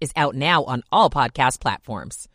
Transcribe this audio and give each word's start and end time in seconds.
is 0.00 0.12
out 0.16 0.34
now 0.34 0.64
on 0.64 0.82
all 0.92 1.10
podcast 1.10 1.60
platforms. 1.60 2.28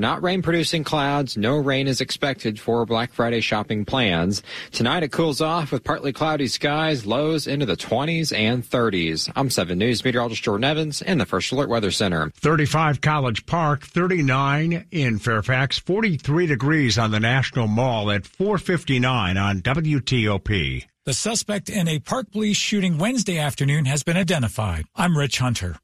Not 0.00 0.22
rain 0.22 0.40
producing 0.40 0.84
clouds. 0.84 1.36
No 1.36 1.58
rain 1.58 1.86
is 1.86 2.00
expected 2.00 2.58
for 2.58 2.86
Black 2.86 3.12
Friday 3.12 3.42
shopping 3.42 3.84
plans. 3.84 4.42
Tonight 4.70 5.02
it 5.02 5.12
cools 5.12 5.42
off 5.42 5.70
with 5.70 5.84
partly 5.84 6.14
cloudy 6.14 6.48
skies, 6.48 7.04
lows 7.04 7.46
into 7.46 7.66
the 7.66 7.76
20s 7.76 8.36
and 8.36 8.64
30s. 8.64 9.30
I'm 9.36 9.50
7 9.50 9.78
News 9.78 10.02
meteorologist 10.02 10.42
Jordan 10.42 10.64
Evans 10.64 11.02
in 11.02 11.18
the 11.18 11.26
First 11.26 11.52
Alert 11.52 11.68
Weather 11.68 11.90
Center. 11.90 12.32
35 12.36 13.02
College 13.02 13.44
Park, 13.44 13.86
39 13.86 14.86
in 14.90 15.18
Fairfax, 15.18 15.78
43 15.78 16.46
degrees 16.46 16.96
on 16.98 17.10
the 17.10 17.20
National 17.20 17.68
Mall 17.68 18.10
at 18.10 18.26
459 18.26 19.36
on 19.36 19.60
WTOP. 19.60 20.86
The 21.04 21.12
suspect 21.12 21.68
in 21.68 21.86
a 21.86 21.98
Park 21.98 22.30
Police 22.30 22.56
shooting 22.56 22.96
Wednesday 22.96 23.36
afternoon 23.36 23.84
has 23.84 24.04
been 24.04 24.16
identified. 24.16 24.84
I'm 24.94 25.18
Rich 25.18 25.38
Hunter. 25.38 25.76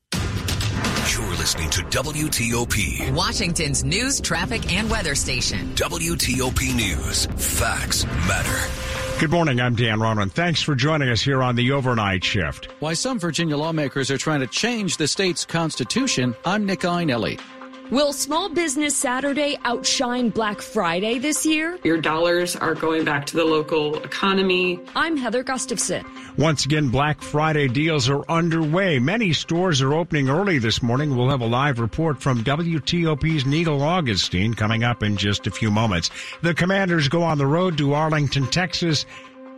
You're 1.48 1.62
listening 1.62 1.90
to 1.92 2.02
WTOP, 2.02 3.14
Washington's 3.14 3.82
news, 3.82 4.20
traffic, 4.20 4.70
and 4.70 4.90
weather 4.90 5.14
station. 5.14 5.74
WTOP 5.76 6.74
News. 6.74 7.24
Facts 7.58 8.04
matter. 8.04 9.18
Good 9.18 9.30
morning. 9.30 9.58
I'm 9.58 9.74
Dan 9.74 9.98
Ronan. 9.98 10.28
Thanks 10.28 10.60
for 10.60 10.74
joining 10.74 11.08
us 11.08 11.22
here 11.22 11.42
on 11.42 11.56
the 11.56 11.72
overnight 11.72 12.22
shift. 12.22 12.66
Why 12.80 12.92
some 12.92 13.18
Virginia 13.18 13.56
lawmakers 13.56 14.10
are 14.10 14.18
trying 14.18 14.40
to 14.40 14.46
change 14.46 14.98
the 14.98 15.08
state's 15.08 15.46
constitution, 15.46 16.36
I'm 16.44 16.66
Nick 16.66 16.80
Iannelli. 16.80 17.40
Will 17.90 18.12
Small 18.12 18.50
Business 18.50 18.94
Saturday 18.94 19.56
outshine 19.64 20.28
Black 20.28 20.60
Friday 20.60 21.18
this 21.18 21.46
year? 21.46 21.78
Your 21.84 21.98
dollars 21.98 22.54
are 22.54 22.74
going 22.74 23.06
back 23.06 23.24
to 23.26 23.36
the 23.36 23.46
local 23.46 23.96
economy. 24.02 24.78
I'm 24.94 25.16
Heather 25.16 25.42
Gustafson. 25.42 26.04
Once 26.36 26.66
again, 26.66 26.90
Black 26.90 27.22
Friday 27.22 27.66
deals 27.66 28.10
are 28.10 28.30
underway. 28.30 28.98
Many 28.98 29.32
stores 29.32 29.80
are 29.80 29.94
opening 29.94 30.28
early 30.28 30.58
this 30.58 30.82
morning. 30.82 31.16
We'll 31.16 31.30
have 31.30 31.40
a 31.40 31.46
live 31.46 31.80
report 31.80 32.20
from 32.20 32.44
WTOP's 32.44 33.46
Neal 33.46 33.78
Augenstein 33.78 34.54
coming 34.54 34.84
up 34.84 35.02
in 35.02 35.16
just 35.16 35.46
a 35.46 35.50
few 35.50 35.70
moments. 35.70 36.10
The 36.42 36.52
commanders 36.52 37.08
go 37.08 37.22
on 37.22 37.38
the 37.38 37.46
road 37.46 37.78
to 37.78 37.94
Arlington, 37.94 38.48
Texas. 38.48 39.06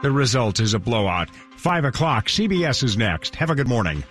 The 0.03 0.13
result 0.13 0.61
is 0.61 0.73
a 0.73 0.79
blowout. 0.79 1.31
Five 1.57 1.85
o'clock. 1.85 2.27
CBS 2.27 2.85
is 2.85 2.97
next. 2.97 3.35
Have 3.35 3.51
a 3.51 3.57
good 3.57 3.69
morning. 3.69 4.05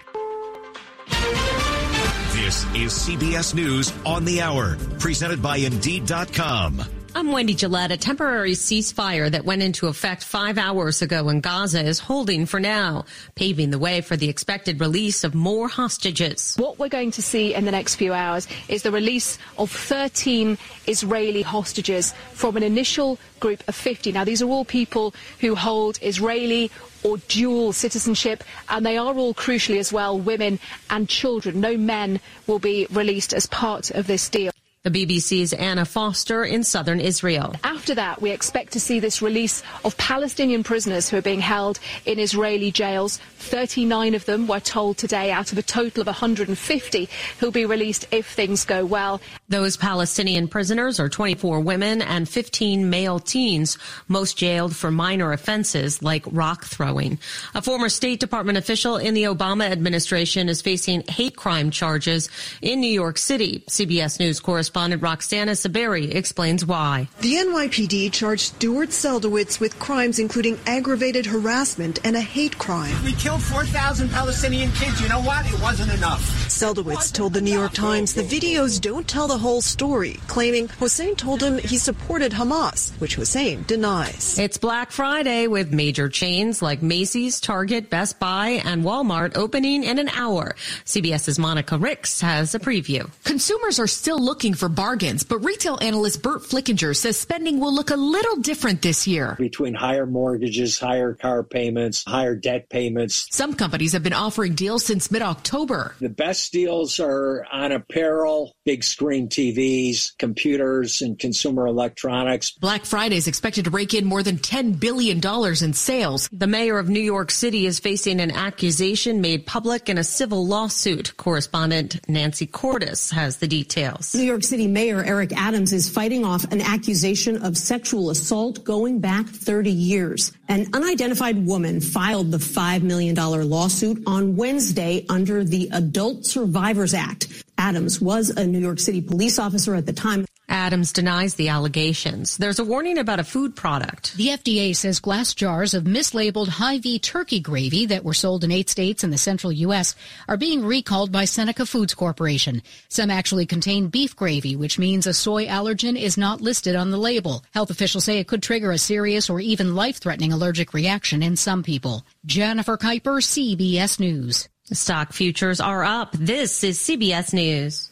This 2.50 2.64
is 2.74 2.94
CBS 2.94 3.54
News 3.54 3.94
on 4.08 4.26
the 4.26 4.42
Hour, 4.42 4.76
presented 4.98 5.40
by 5.40 5.58
Indeed.com. 5.58 6.82
I'm 7.14 7.32
Wendy 7.32 7.54
Gillette. 7.54 7.92
A 7.92 7.98
temporary 7.98 8.54
ceasefire 8.54 9.30
that 9.30 9.46
went 9.46 9.62
into 9.62 9.86
effect 9.86 10.24
five 10.24 10.58
hours 10.58 11.04
ago 11.04 11.30
in 11.30 11.42
Gaza 11.42 11.84
is 11.84 12.00
holding 12.00 12.48
for 12.48 12.60
now, 12.60 13.06
paving 13.36 13.70
the 13.70 13.78
way 13.78 14.02
for 14.02 14.18
the 14.18 14.30
expected 14.30 14.80
release 14.80 15.24
of 15.24 15.36
more 15.36 15.68
hostages. 15.68 16.56
What 16.58 16.80
we're 16.80 16.90
going 16.90 17.12
to 17.12 17.22
see 17.22 17.54
in 17.54 17.66
the 17.66 17.72
next 17.72 17.96
few 17.96 18.14
hours 18.14 18.48
is 18.68 18.82
the 18.82 18.92
release 18.92 19.38
of 19.60 19.70
13 19.70 20.58
Israeli 20.88 21.44
hostages 21.44 22.16
from 22.34 22.58
an 22.58 22.64
initial 22.64 23.20
group 23.40 23.64
of 23.68 23.76
50. 23.76 24.12
Now, 24.12 24.24
these 24.24 24.42
are 24.42 24.50
all 24.50 24.66
people 24.66 25.14
who 25.40 25.54
hold 25.54 26.00
Israeli 26.02 26.72
or 27.04 27.18
dual 27.28 27.74
citizenship, 27.74 28.44
and 28.70 28.86
they 28.86 28.98
are 28.98 29.14
all 29.16 29.34
crucially 29.34 29.80
as 29.80 29.92
well 29.92 30.18
women 30.18 30.60
and 30.90 31.08
children. 31.10 31.60
No 31.60 31.78
men 31.78 32.20
will 32.48 32.60
be 32.60 32.88
released 32.92 33.34
as 33.34 33.46
part 33.46 33.92
of 33.92 34.08
this 34.08 34.30
deal. 34.30 34.52
The 34.84 34.92
BBC's 34.92 35.52
Anna 35.52 35.84
Foster 35.84 36.46
in 36.46 36.64
southern 36.64 37.02
Israel. 37.02 37.54
After 37.66 37.94
that, 37.96 38.22
we 38.22 38.32
expect 38.32 38.72
to 38.74 38.80
see 38.80 39.02
this 39.02 39.22
release 39.22 39.62
of 39.84 39.98
Palestinian 39.98 40.64
prisoners 40.64 41.10
who 41.10 41.18
are 41.18 41.22
being 41.22 41.42
held 41.42 41.82
in 42.06 42.18
Israeli 42.18 42.72
jails. 42.72 43.18
39 43.40 44.16
of 44.16 44.24
them 44.24 44.48
were 44.48 44.62
told 44.62 44.98
today 44.98 45.32
out 45.32 45.52
of 45.52 45.58
a 45.58 45.64
total 45.64 46.00
of 46.00 46.08
150 46.08 47.10
who'll 47.40 47.52
be 47.52 47.66
released 47.66 48.08
if 48.12 48.28
things 48.28 48.64
go 48.64 48.86
well. 48.86 49.20
Those 49.50 49.78
Palestinian 49.78 50.48
prisoners 50.48 51.00
are 51.00 51.10
24 51.10 51.60
women 51.60 52.02
and 52.02 52.28
15 52.28 52.90
male 52.90 53.20
teens, 53.20 53.78
most 54.08 54.38
jailed 54.38 54.76
for 54.76 54.92
minor 54.92 55.34
offenses 55.34 56.02
like 56.02 56.24
rock 56.32 56.66
throwing. 56.66 57.20
A 57.54 57.62
former 57.62 57.90
State 57.90 58.20
Department 58.20 58.58
official 58.58 58.98
in 58.98 59.14
the 59.14 59.24
Obama 59.24 59.70
administration 59.70 60.50
is 60.50 60.62
facing 60.62 61.04
hate 61.08 61.36
crime 61.36 61.72
charges 61.72 62.30
in 62.62 62.80
New 62.80 62.92
York 62.92 63.18
City. 63.18 63.64
CBS 63.68 64.20
News 64.20 64.40
correspondent 64.40 64.70
correspondent 64.70 65.02
Roxana 65.02 65.54
Saberi 65.54 66.14
explains 66.14 66.64
why. 66.64 67.08
The 67.22 67.34
NYPD 67.34 68.12
charged 68.12 68.54
Stuart 68.56 68.90
Seldowitz 68.90 69.60
with 69.60 69.78
crimes 69.80 70.20
including 70.20 70.60
aggravated 70.68 71.26
harassment 71.26 72.00
and 72.04 72.16
a 72.16 72.22
hate 72.22 72.58
crime. 72.58 72.96
We 73.04 73.14
killed 73.14 73.42
4,000 73.42 74.10
Palestinian 74.10 74.72
kids. 74.74 75.02
You 75.02 75.10
know 75.10 75.22
what? 75.22 75.46
It 75.52 75.60
wasn't 75.62 75.92
enough. 75.94 76.22
Seldowitz 76.50 77.12
told 77.12 77.34
the 77.34 77.42
New 77.42 77.54
York 77.54 77.74
Times 77.74 78.14
the 78.14 78.22
videos 78.22 78.80
don't 78.80 79.08
tell 79.08 79.28
the 79.28 79.39
whole 79.40 79.62
story, 79.62 80.20
claiming 80.28 80.68
Hussein 80.68 81.16
told 81.16 81.42
him 81.42 81.58
he 81.58 81.78
supported 81.78 82.32
Hamas, 82.32 82.92
which 83.00 83.16
Hussein 83.16 83.64
denies. 83.64 84.38
It's 84.38 84.58
Black 84.58 84.92
Friday 84.92 85.48
with 85.48 85.72
major 85.72 86.10
chains 86.10 86.62
like 86.62 86.82
Macy's, 86.82 87.40
Target, 87.40 87.90
Best 87.90 88.20
Buy, 88.20 88.62
and 88.66 88.84
Walmart 88.84 89.36
opening 89.36 89.84
in 89.84 89.98
an 89.98 90.10
hour. 90.10 90.56
CBS's 90.86 91.40
Monica 91.40 91.78
Ricks 91.78 92.22
has 92.22 92.54
a 92.54 92.60
preview. 92.60 93.10
Consumers 93.24 93.80
are 93.80 93.88
still 93.88 94.20
looking 94.20 94.54
for 94.54 94.70
bargains, 94.70 95.24
but 95.24 95.40
retail 95.40 95.78
analyst 95.82 96.22
Burt 96.22 96.42
Flickinger 96.42 96.96
says 96.96 97.18
spending 97.18 97.60
will 97.60 97.74
look 97.74 97.90
a 97.90 97.96
little 97.96 98.36
different 98.38 98.82
this 98.82 99.08
year. 99.08 99.36
Between 99.40 99.74
higher 99.74 100.06
mortgages, 100.06 100.78
higher 100.78 101.14
car 101.14 101.44
payments, 101.44 102.04
higher 102.06 102.36
debt 102.36 102.70
payments. 102.70 103.28
Some 103.32 103.54
companies 103.54 103.94
have 103.94 104.04
been 104.04 104.14
offering 104.14 104.56
deals 104.56 104.84
since 104.86 105.10
mid 105.10 105.22
October. 105.22 105.96
The 106.00 106.10
best 106.10 106.52
deals 106.52 107.00
are 107.00 107.46
on 107.52 107.72
apparel, 107.72 108.56
big 108.66 108.84
screen 108.84 109.29
TVs, 109.30 110.18
computers, 110.18 111.02
and 111.02 111.18
consumer 111.18 111.68
electronics. 111.68 112.52
Black 112.52 112.86
Friday 112.86 113.16
is 113.16 113.28
expected 113.28 113.66
to 113.66 113.72
rake 113.72 113.94
in 113.94 114.06
more 114.06 114.24
than 114.24 114.38
$10 114.38 114.80
billion 114.80 115.20
in 115.64 115.74
sales. 115.74 116.30
The 116.32 116.48
mayor 116.48 116.78
of 116.78 116.90
New 116.90 117.00
York 117.00 117.32
City 117.32 117.66
is 117.66 117.80
facing 117.80 118.20
an 118.20 118.32
accusation 118.32 119.22
made 119.22 119.46
public 119.46 119.90
in 119.90 119.98
a 119.98 120.04
civil 120.04 120.46
lawsuit. 120.46 121.16
Correspondent 121.18 122.00
Nancy 122.10 122.48
Cordes 122.48 123.10
has 123.12 123.38
the 123.38 123.48
details. 123.48 124.14
New 124.16 124.24
York 124.24 124.44
City 124.44 124.68
Mayor 124.68 125.04
Eric 125.04 125.32
Adams 125.38 125.74
is 125.74 125.90
fighting 125.90 126.26
off 126.26 126.44
an 126.52 126.62
accusation 126.62 127.44
of 127.44 127.58
sexual 127.58 128.10
assault 128.10 128.64
going 128.64 129.00
back 129.00 129.28
30 129.28 129.72
years. 129.72 130.32
An 130.48 130.68
unidentified 130.74 131.46
woman 131.46 131.80
filed 131.82 132.32
the 132.32 132.38
$5 132.38 132.82
million 132.82 133.16
lawsuit 133.16 134.02
on 134.08 134.36
Wednesday 134.36 135.06
under 135.10 135.44
the 135.44 135.70
Adult 135.72 136.26
Survivors 136.26 136.94
Act. 136.94 137.44
Adams 137.60 138.00
was 138.00 138.30
a 138.30 138.48
New 138.48 138.58
York 138.58 138.80
City 138.80 139.02
police 139.02 139.38
officer 139.38 139.76
at 139.76 139.86
the 139.86 139.92
time. 139.92 140.26
Adams 140.48 140.94
denies 140.94 141.36
the 141.36 141.50
allegations. 141.50 142.38
There's 142.38 142.58
a 142.58 142.64
warning 142.64 142.98
about 142.98 143.20
a 143.20 143.24
food 143.26 143.54
product. 143.54 144.16
The 144.16 144.30
FDA 144.30 144.74
says 144.74 145.02
glass 145.02 145.36
jars 145.36 145.74
of 145.74 145.84
mislabeled 145.84 146.48
Hy-Vee 146.48 147.00
turkey 147.00 147.42
gravy 147.42 147.86
that 147.88 148.06
were 148.06 148.14
sold 148.14 148.46
in 148.46 148.52
eight 148.52 148.70
states 148.70 149.04
in 149.04 149.10
the 149.10 149.18
central 149.18 149.52
U.S. 149.52 149.94
are 150.30 150.38
being 150.38 150.66
recalled 150.66 151.12
by 151.12 151.26
Seneca 151.26 151.66
Foods 151.66 151.94
Corporation. 151.94 152.64
Some 152.88 153.12
actually 153.12 153.46
contain 153.46 153.90
beef 153.90 154.16
gravy, 154.16 154.56
which 154.56 154.80
means 154.80 155.06
a 155.06 155.14
soy 155.14 155.46
allergen 155.46 156.02
is 156.02 156.18
not 156.18 156.40
listed 156.40 156.78
on 156.78 156.92
the 156.92 156.98
label. 156.98 157.44
Health 157.54 157.72
officials 157.72 158.06
say 158.06 158.20
it 158.20 158.28
could 158.30 158.42
trigger 158.42 158.72
a 158.72 158.78
serious 158.78 159.30
or 159.30 159.42
even 159.42 159.76
life-threatening 159.76 160.32
allergic 160.32 160.74
reaction 160.74 161.22
in 161.22 161.36
some 161.36 161.62
people. 161.62 162.06
Jennifer 162.26 162.78
Keiper, 162.78 163.22
CBS 163.22 164.00
News. 164.00 164.48
Stock 164.72 165.14
futures 165.14 165.60
are 165.60 165.84
up. 165.84 166.12
This 166.14 166.64
is 166.64 166.78
CBS 166.80 167.34
News. 167.34 167.90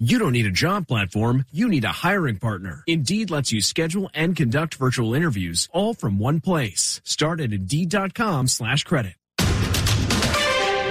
You 0.00 0.18
don't 0.18 0.32
need 0.32 0.46
a 0.46 0.50
job 0.50 0.88
platform, 0.88 1.44
you 1.52 1.68
need 1.68 1.84
a 1.84 1.92
hiring 1.92 2.38
partner. 2.38 2.82
Indeed 2.86 3.30
lets 3.30 3.52
you 3.52 3.60
schedule 3.60 4.10
and 4.12 4.34
conduct 4.34 4.74
virtual 4.74 5.14
interviews 5.14 5.68
all 5.72 5.94
from 5.94 6.18
one 6.18 6.40
place. 6.40 7.00
Start 7.04 7.40
at 7.40 7.52
Indeed.com 7.52 8.48
slash 8.48 8.82
credit. 8.84 9.14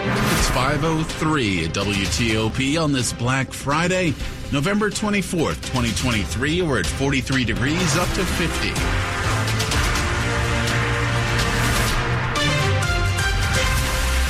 It's 0.05 0.49
503 0.49 1.65
at 1.65 1.71
WTOP 1.73 2.81
on 2.81 2.91
this 2.91 3.13
Black 3.13 3.53
Friday, 3.53 4.13
November 4.51 4.89
24th, 4.89 5.61
2023. 5.61 6.61
We're 6.61 6.79
at 6.79 6.85
43 6.85 7.45
degrees 7.45 7.97
up 7.97 8.07
to 8.09 8.25
50. 8.25 9.12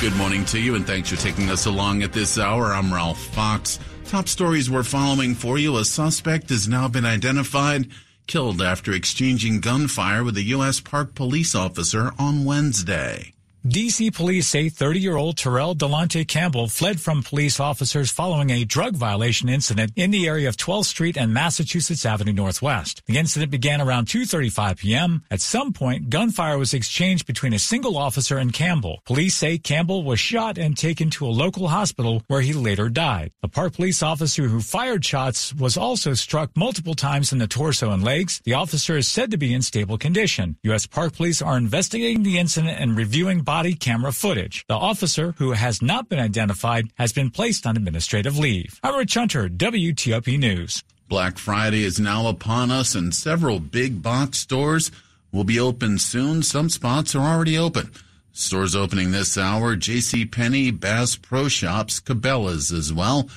Good 0.04 0.16
morning 0.16 0.44
to 0.46 0.60
you, 0.60 0.74
and 0.74 0.86
thanks 0.86 1.08
for 1.08 1.16
taking 1.16 1.48
us 1.48 1.64
along 1.64 2.02
at 2.02 2.12
this 2.12 2.36
hour. 2.36 2.74
I'm 2.74 2.92
Ralph 2.92 3.18
Fox. 3.28 3.78
Top 4.04 4.28
stories 4.28 4.70
we're 4.70 4.82
following 4.82 5.34
for 5.34 5.56
you. 5.56 5.78
A 5.78 5.84
suspect 5.86 6.50
has 6.50 6.68
now 6.68 6.88
been 6.88 7.06
identified, 7.06 7.88
killed 8.26 8.60
after 8.60 8.92
exchanging 8.92 9.60
gunfire 9.60 10.22
with 10.22 10.36
a 10.36 10.42
U.S. 10.42 10.78
Park 10.78 11.14
police 11.14 11.54
officer 11.54 12.12
on 12.18 12.44
Wednesday. 12.44 13.33
DC 13.66 14.14
police 14.14 14.46
say 14.46 14.68
30 14.68 15.00
year 15.00 15.16
old 15.16 15.38
Terrell 15.38 15.74
Delonte 15.74 16.28
Campbell 16.28 16.68
fled 16.68 17.00
from 17.00 17.22
police 17.22 17.58
officers 17.58 18.10
following 18.10 18.50
a 18.50 18.66
drug 18.66 18.94
violation 18.94 19.48
incident 19.48 19.90
in 19.96 20.10
the 20.10 20.28
area 20.28 20.50
of 20.50 20.58
12th 20.58 20.84
Street 20.84 21.16
and 21.16 21.32
Massachusetts 21.32 22.04
Avenue 22.04 22.34
Northwest. 22.34 23.00
The 23.06 23.16
incident 23.16 23.50
began 23.50 23.80
around 23.80 24.06
2.35 24.06 24.76
p.m. 24.80 25.22
At 25.30 25.40
some 25.40 25.72
point, 25.72 26.10
gunfire 26.10 26.58
was 26.58 26.74
exchanged 26.74 27.26
between 27.26 27.54
a 27.54 27.58
single 27.58 27.96
officer 27.96 28.36
and 28.36 28.52
Campbell. 28.52 29.00
Police 29.06 29.34
say 29.34 29.56
Campbell 29.56 30.02
was 30.02 30.20
shot 30.20 30.58
and 30.58 30.76
taken 30.76 31.08
to 31.12 31.24
a 31.24 31.28
local 31.28 31.68
hospital 31.68 32.22
where 32.26 32.42
he 32.42 32.52
later 32.52 32.90
died. 32.90 33.32
The 33.40 33.48
park 33.48 33.76
police 33.76 34.02
officer 34.02 34.42
who 34.42 34.60
fired 34.60 35.06
shots 35.06 35.54
was 35.54 35.78
also 35.78 36.12
struck 36.12 36.54
multiple 36.54 36.94
times 36.94 37.32
in 37.32 37.38
the 37.38 37.48
torso 37.48 37.92
and 37.92 38.04
legs. 38.04 38.42
The 38.44 38.52
officer 38.52 38.98
is 38.98 39.08
said 39.08 39.30
to 39.30 39.38
be 39.38 39.54
in 39.54 39.62
stable 39.62 39.96
condition. 39.96 40.58
U.S. 40.64 40.86
Park 40.86 41.14
Police 41.14 41.40
are 41.40 41.56
investigating 41.56 42.24
the 42.24 42.38
incident 42.38 42.78
and 42.78 42.94
reviewing 42.94 43.40
body 43.54 43.74
camera 43.74 44.10
footage. 44.10 44.64
The 44.66 44.74
officer, 44.74 45.32
who 45.38 45.52
has 45.52 45.80
not 45.80 46.08
been 46.08 46.18
identified, 46.18 46.88
has 46.94 47.12
been 47.12 47.30
placed 47.30 47.68
on 47.68 47.76
administrative 47.76 48.36
leave. 48.36 48.80
I'm 48.82 48.96
Rich 48.96 49.14
Hunter, 49.14 49.48
WTOP 49.48 50.36
News. 50.36 50.82
Black 51.08 51.38
Friday 51.38 51.84
is 51.84 52.00
now 52.00 52.26
upon 52.26 52.72
us, 52.72 52.96
and 52.96 53.14
several 53.14 53.60
big 53.60 54.02
box 54.02 54.38
stores 54.38 54.90
will 55.30 55.44
be 55.44 55.60
open 55.60 56.00
soon. 56.00 56.42
Some 56.42 56.68
spots 56.68 57.14
are 57.14 57.20
already 57.20 57.56
open. 57.56 57.92
Stores 58.32 58.74
opening 58.74 59.12
this 59.12 59.38
hour, 59.38 59.76
J.C. 59.76 60.24
Penney, 60.26 60.72
Bass 60.72 61.14
Pro 61.14 61.46
Shops, 61.46 62.00
Cabela's 62.00 62.72
as 62.72 62.92
well. 62.92 63.28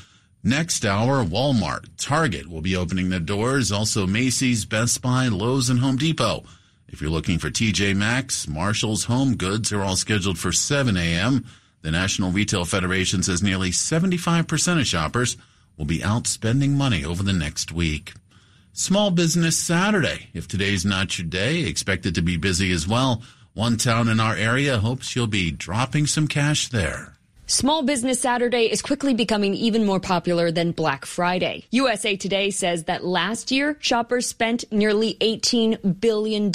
Next 0.44 0.84
hour, 0.84 1.24
Walmart, 1.24 1.90
Target 1.96 2.50
will 2.50 2.62
be 2.62 2.76
opening 2.76 3.10
their 3.10 3.20
doors. 3.20 3.72
Also 3.72 4.08
Macy's, 4.08 4.66
Best 4.66 5.00
Buy, 5.00 5.28
Lowe's, 5.28 5.70
and 5.70 5.80
Home 5.82 5.98
Depot. 5.98 6.44
If 6.88 7.02
you're 7.02 7.10
looking 7.10 7.38
for 7.38 7.50
TJ 7.50 7.96
Maxx, 7.96 8.48
Marshall's 8.48 9.06
Home 9.06 9.36
Goods 9.36 9.74
are 9.74 9.84
all 9.84 9.98
scheduled 9.98 10.40
for 10.40 10.52
7 10.52 10.96
a.m. 10.96 11.46
The 11.82 11.92
National 11.92 12.32
Retail 12.32 12.66
Federation 12.66 13.24
says 13.24 13.44
nearly 13.44 13.72
75% 13.72 14.80
of 14.80 14.88
shoppers 14.88 15.38
will 15.78 15.86
be 15.86 16.04
out 16.04 16.28
spending 16.28 16.76
money 16.76 17.04
over 17.04 17.24
the 17.24 17.34
next 17.34 17.72
week. 17.72 18.14
Small 18.72 19.12
Business 19.12 19.58
Saturday. 19.58 20.30
If 20.34 20.48
today's 20.48 20.86
not 20.86 21.18
your 21.18 21.28
day, 21.28 21.62
expect 21.62 22.06
it 22.06 22.16
to 22.16 22.22
be 22.22 22.38
busy 22.38 22.72
as 22.72 22.88
well. 22.88 23.22
One 23.54 23.78
town 23.78 24.08
in 24.08 24.20
our 24.20 24.36
area 24.36 24.78
hopes 24.78 25.16
you'll 25.16 25.28
be 25.28 25.52
dropping 25.52 26.08
some 26.08 26.28
cash 26.28 26.70
there. 26.70 27.17
Small 27.50 27.82
Business 27.82 28.20
Saturday 28.20 28.70
is 28.70 28.82
quickly 28.82 29.14
becoming 29.14 29.54
even 29.54 29.86
more 29.86 30.02
popular 30.02 30.52
than 30.52 30.74
Black 30.74 31.06
Friday. 31.06 31.64
USA 31.72 32.18
Today 32.18 32.52
says 32.52 32.84
that 32.84 33.06
last 33.06 33.52
year, 33.52 33.78
shoppers 33.80 34.28
spent 34.28 34.70
nearly 34.70 35.16
$18 35.22 36.02
billion. 36.02 36.52